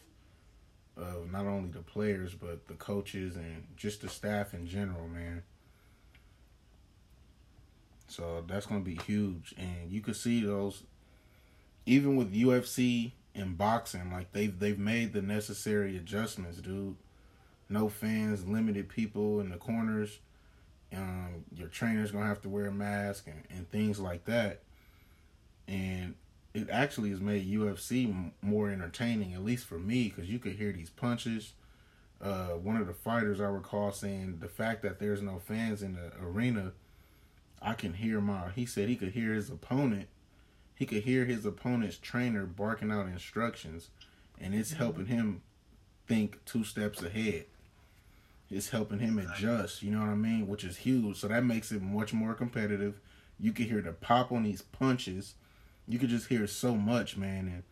[0.95, 5.43] of not only the players but the coaches and just the staff in general, man.
[8.07, 10.83] So that's gonna be huge, and you can see those
[11.85, 16.95] even with UFC and boxing, like they've they've made the necessary adjustments, dude.
[17.69, 20.19] No fans, limited people in the corners.
[20.95, 24.61] Um, your trainer's gonna have to wear a mask and, and things like that.
[25.67, 26.15] And
[26.57, 30.71] it actually has made UFC more entertaining, at least for me, because you could hear
[30.71, 31.53] these punches.
[32.21, 35.93] Uh, one of the fighters I recall saying the fact that there's no fans in
[35.93, 36.71] the arena,
[37.61, 38.49] I can hear my.
[38.55, 40.07] He said he could hear his opponent
[40.77, 43.89] he could hear his opponent's trainer barking out instructions,
[44.39, 44.83] and it's mm-hmm.
[44.83, 45.41] helping him
[46.07, 47.45] think two steps ahead.
[48.51, 50.47] It's helping him adjust, you know what I mean?
[50.47, 51.17] Which is huge.
[51.17, 52.99] So that makes it much more competitive.
[53.39, 55.33] You can hear the pop on these punches.
[55.87, 57.47] You could just hear so much, man.
[57.47, 57.63] And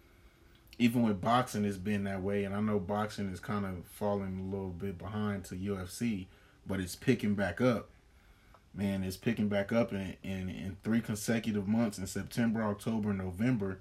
[0.78, 2.43] even with boxing, it's been that way.
[2.43, 6.28] And I know boxing is kind of falling a little bit behind to UFC,
[6.66, 7.89] but it's picking back up
[8.76, 13.80] man, it's picking back up in, in, in three consecutive months in September, October, November.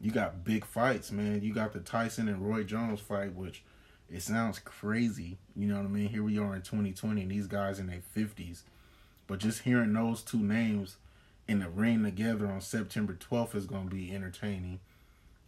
[0.00, 1.42] You got big fights, man.
[1.42, 3.62] You got the Tyson and Roy Jones fight, which
[4.10, 5.38] it sounds crazy.
[5.56, 6.08] You know what I mean?
[6.08, 8.62] Here we are in 2020, and these guys in their 50s.
[9.26, 10.96] But just hearing those two names
[11.50, 14.78] in the ring together on September 12th is going to be entertaining.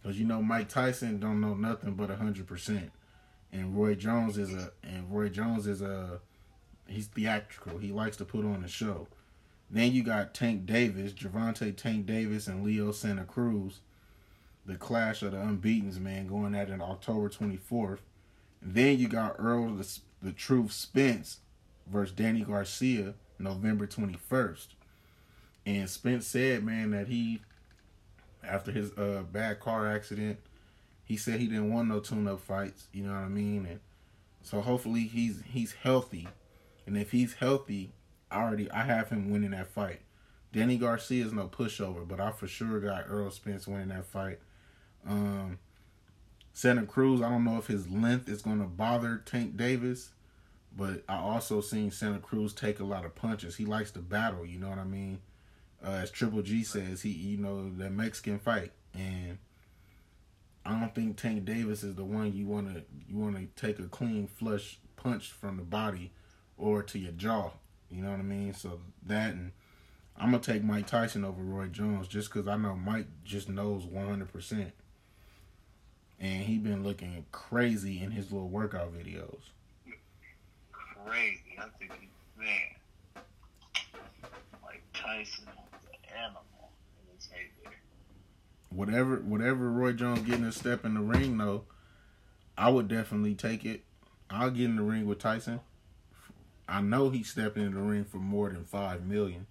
[0.01, 2.89] Because you know Mike Tyson don't know nothing but 100%.
[3.53, 6.19] And Roy Jones is a and Roy Jones is a
[6.87, 7.77] He's theatrical.
[7.77, 9.07] He likes to put on a show.
[9.71, 13.79] Then you got Tank Davis, Gervonta Tank Davis, and Leo Santa Cruz.
[14.65, 17.99] The clash of the unbeatens, man, going at it October 24th.
[18.61, 21.39] Then you got Errol the, the Truth Spence
[21.87, 24.67] versus Danny Garcia, November 21st.
[25.65, 27.41] And Spence said, man, that he,
[28.43, 30.39] after his uh, bad car accident,
[31.05, 32.87] he said he didn't want no tune-up fights.
[32.91, 33.65] You know what I mean?
[33.65, 33.79] And
[34.41, 36.27] so hopefully he's he's healthy
[36.85, 37.91] and if he's healthy,
[38.29, 40.01] I already I have him winning that fight.
[40.51, 44.39] Danny Garcia is no pushover, but I for sure got Errol Spence winning that fight.
[45.07, 45.59] Um,
[46.53, 50.09] Santa Cruz, I don't know if his length is to bother Tank Davis,
[50.75, 53.55] but I also seen Santa Cruz take a lot of punches.
[53.55, 55.21] He likes to battle, you know what I mean?
[55.85, 59.37] Uh, as Triple G says, he you know that Mexican fight, and
[60.65, 63.79] I don't think Tank Davis is the one you want to you want to take
[63.79, 66.11] a clean flush punch from the body
[66.57, 67.51] or to your jaw.
[67.89, 68.53] You know what I mean?
[68.53, 69.51] So that and
[70.17, 73.83] I'm gonna take Mike Tyson over Roy Jones just because I know Mike just knows
[73.83, 74.31] 100.
[74.31, 74.71] percent
[76.17, 79.49] And he been looking crazy in his little workout videos.
[80.71, 81.91] Crazy, I think
[82.39, 82.47] man.
[84.93, 85.72] Tyson was an
[86.15, 86.43] animal
[87.33, 87.71] in.
[88.69, 91.63] Whatever, whatever Roy Jones getting a step in the ring though,
[92.57, 93.83] I would definitely take it.
[94.29, 95.59] I'll get in the ring with Tyson.
[96.67, 99.45] I know he's stepping in the ring for more than five million.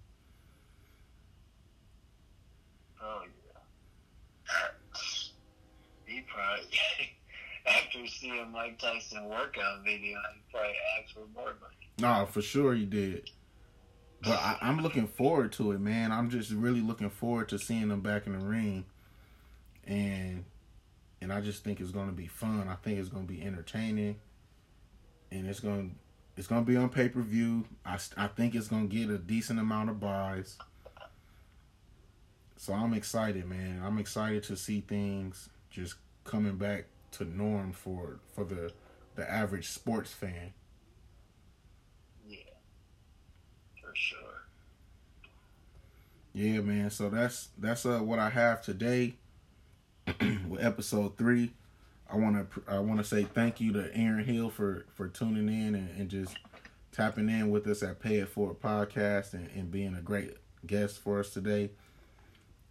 [3.01, 4.67] Oh yeah.
[6.05, 6.65] He probably
[7.65, 11.89] after seeing Mike Tyson workout video, he probably asked for more money.
[11.99, 13.29] No, for sure he did.
[14.23, 16.11] But I, I'm looking forward to it, man.
[16.11, 18.85] I'm just really looking forward to seeing them back in the ring,
[19.85, 20.45] and
[21.21, 22.67] and I just think it's going to be fun.
[22.69, 24.17] I think it's going to be entertaining,
[25.31, 25.95] and it's going to
[26.35, 27.65] it's to be on pay per view.
[27.85, 30.57] I I think it's going to get a decent amount of buys.
[32.57, 33.81] So I'm excited, man.
[33.83, 38.71] I'm excited to see things just coming back to norm for for the
[39.15, 40.53] the average sports fan.
[42.27, 42.37] Yeah,
[43.95, 44.19] sure.
[46.33, 46.89] Yeah, man.
[46.89, 49.15] So that's that's uh what I have today
[50.47, 51.51] with episode three.
[52.11, 55.47] I want to I want to say thank you to Aaron Hill for for tuning
[55.47, 56.35] in and, and just
[56.91, 60.99] tapping in with us at Pay It Forward podcast and, and being a great guest
[60.99, 61.71] for us today.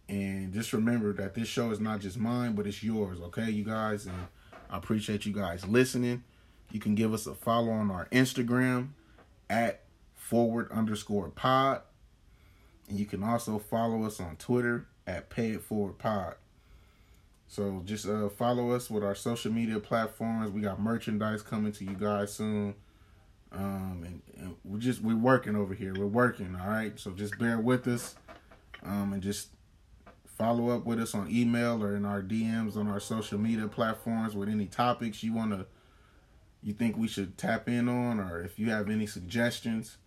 [0.09, 3.63] And just remember that this show is not just mine, but it's yours, okay, you
[3.63, 4.05] guys?
[4.05, 4.15] And
[4.69, 6.23] I appreciate you guys listening.
[6.71, 8.89] You can give us a follow on our Instagram
[9.49, 9.82] at
[10.33, 11.81] forward underscore pod.
[12.89, 16.33] And you can also follow us on Twitter at Pay It Forward Pod.
[17.47, 20.49] So just uh, follow us with our social media platforms.
[20.49, 22.73] We got merchandise coming to you guys soon.
[23.51, 25.93] Um, and, and we're just we're working over here.
[25.95, 26.99] We're working, all right.
[26.99, 28.15] So just bear with us,
[28.81, 29.49] um, and just
[30.25, 34.35] follow up with us on email or in our DMs on our social media platforms
[34.35, 35.67] with any topics you want to
[36.63, 39.97] you think we should tap in on, or if you have any suggestions.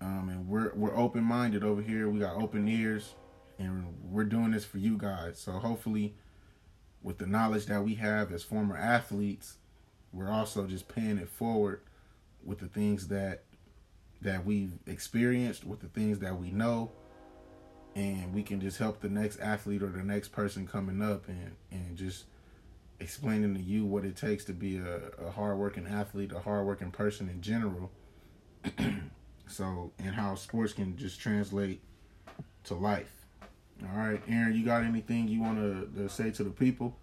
[0.00, 2.08] Um, and we're we're open minded over here.
[2.08, 3.14] We got open ears,
[3.58, 5.38] and we're doing this for you guys.
[5.38, 6.14] So hopefully,
[7.02, 9.56] with the knowledge that we have as former athletes,
[10.12, 11.80] we're also just paying it forward
[12.44, 13.44] with the things that
[14.22, 16.90] that we've experienced, with the things that we know,
[17.94, 21.52] and we can just help the next athlete or the next person coming up, and
[21.70, 22.24] and just
[23.00, 27.28] explaining to you what it takes to be a, a hardworking athlete, a hardworking person
[27.28, 27.90] in general.
[29.46, 31.80] so, and how sports can just translate
[32.64, 33.12] to life.
[33.82, 36.96] All right, Aaron, you got anything you want to, to say to the people?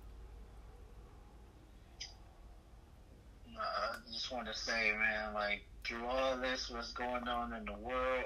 [3.55, 7.65] Uh, I just want to say, man, like through all this, what's going on in
[7.65, 8.25] the world,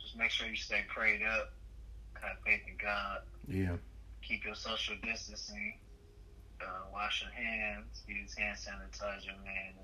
[0.00, 1.52] just make sure you stay prayed up,
[2.14, 3.76] have faith in God, Yeah,
[4.22, 5.78] keep your social distancing,
[6.60, 9.74] uh, wash your hands, use hand sanitizer, man,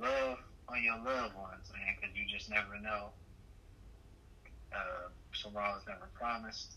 [0.00, 0.38] love
[0.68, 3.12] on your loved ones, man, because you just never know.
[4.72, 6.74] Uh, tomorrow's never promised,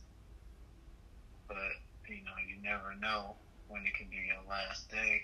[1.48, 1.58] but
[2.08, 3.36] you know you never know
[3.68, 5.22] when it can be your last day.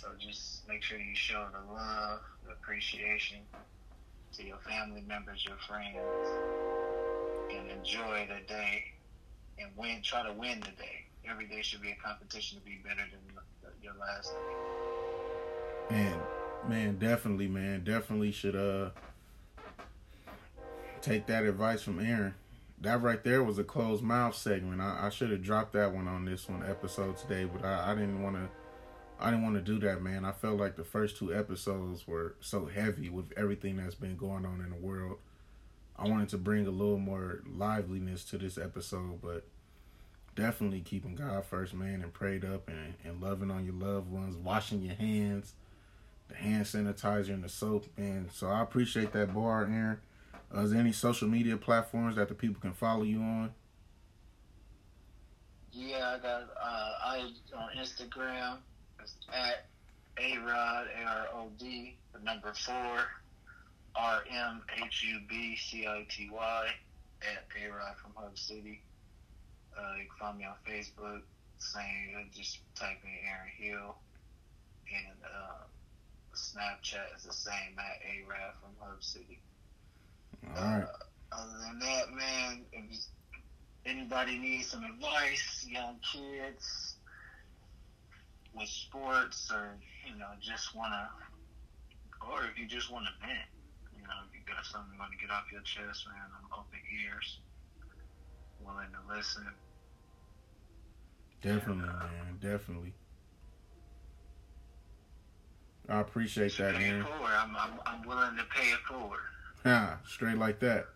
[0.00, 3.38] So just make sure you show the love, the appreciation
[4.34, 5.96] to your family members, your friends,
[7.54, 8.84] and enjoy the day
[9.58, 10.02] and win.
[10.02, 11.06] Try to win the day.
[11.28, 15.96] Every day should be a competition to be better than your last day.
[15.96, 16.20] man,
[16.68, 18.90] man, definitely, man, definitely should uh
[21.00, 22.34] take that advice from Aaron.
[22.80, 24.80] That right there was a closed mouth segment.
[24.80, 27.94] I, I should have dropped that one on this one episode today, but I, I
[27.94, 28.48] didn't want to.
[29.18, 30.26] I didn't want to do that, man.
[30.26, 34.44] I felt like the first two episodes were so heavy with everything that's been going
[34.44, 35.16] on in the world.
[35.98, 39.44] I wanted to bring a little more liveliness to this episode, but
[40.34, 44.36] definitely keeping God first, man, and prayed up and, and loving on your loved ones,
[44.36, 45.54] washing your hands,
[46.28, 49.98] the hand sanitizer and the soap, And So I appreciate that bar, Aaron.
[50.54, 53.52] Uh, is there any social media platforms that the people can follow you on?
[55.72, 58.58] Yeah, I got uh, I on Instagram.
[59.02, 59.66] It's at
[60.18, 63.04] a rod a r o d the number four
[63.94, 66.68] r m h u b c i t y
[67.20, 68.80] at a rod from Hub City.
[69.76, 71.20] Uh, you can find me on Facebook.
[71.58, 73.94] Same, just type in Aaron Hill,
[74.88, 75.64] and uh,
[76.36, 79.40] Snapchat is the same at a rod from Hub City.
[80.56, 80.82] All right.
[80.84, 83.06] Uh, other than that, man, if
[83.84, 86.96] anybody needs some advice, young kids
[88.54, 89.76] with sports, or
[90.06, 91.10] you know, just wanna,
[92.30, 93.48] or if you just wanna vent,
[93.96, 96.58] you know, if you got something you want to get off your chest, man, I'm
[96.58, 97.38] open ears,
[98.60, 99.46] willing to listen.
[101.42, 102.38] Definitely, man.
[102.40, 102.92] Definitely.
[105.88, 107.30] I appreciate that, it forward.
[107.30, 109.20] I'm, I'm, I'm willing to pay it forward.
[109.64, 110.86] Ha, straight like that.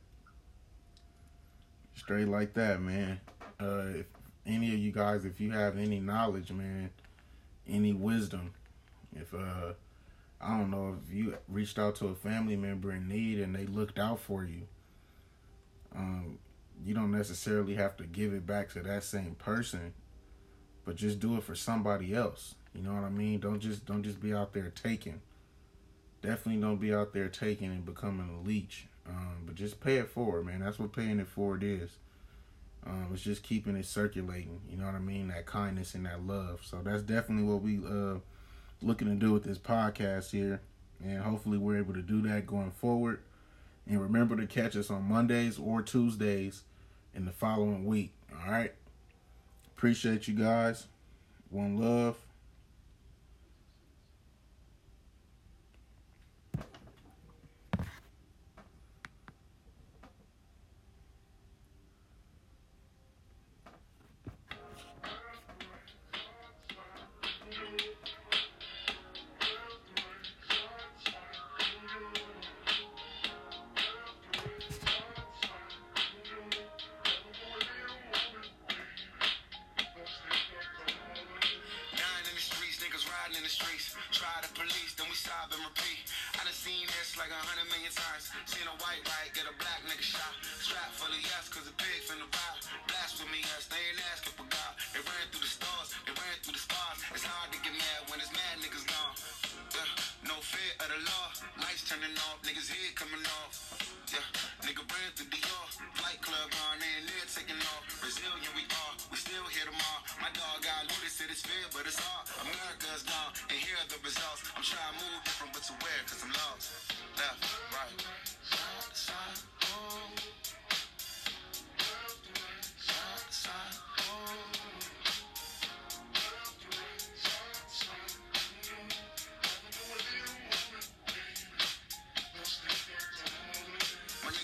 [1.97, 3.21] Straight like that, man.
[3.61, 4.07] Uh, if
[4.47, 6.91] any of you guys, if you have any knowledge, man,
[7.69, 8.53] any wisdom,
[9.13, 9.73] if uh,
[10.41, 13.67] I don't know if you reached out to a family member in need and they
[13.67, 14.69] looked out for you,
[15.95, 16.39] um,
[16.85, 19.95] you don't necessarily have to give it back to that same person,
[20.85, 22.55] but just do it for somebody else.
[22.75, 23.41] You know what I mean?
[23.41, 25.21] Don't just don't just be out there taking.
[26.23, 28.87] Definitely don't be out there taking and becoming a leech.
[29.09, 30.61] Um, but just pay it forward, man.
[30.61, 31.91] That's what paying it forward is.
[32.87, 34.61] Um, it's just keeping it circulating.
[34.71, 35.29] You know what I mean?
[35.29, 36.61] That kindness and that love.
[36.65, 38.19] So that's definitely what we uh
[38.83, 40.61] looking to do with this podcast here,
[41.03, 43.21] and hopefully we're able to do that going forward.
[43.87, 46.63] And remember to catch us on Mondays or Tuesdays
[47.15, 48.13] in the following week.
[48.33, 48.73] All right.
[49.77, 50.87] Appreciate you guys.
[51.51, 52.17] One love.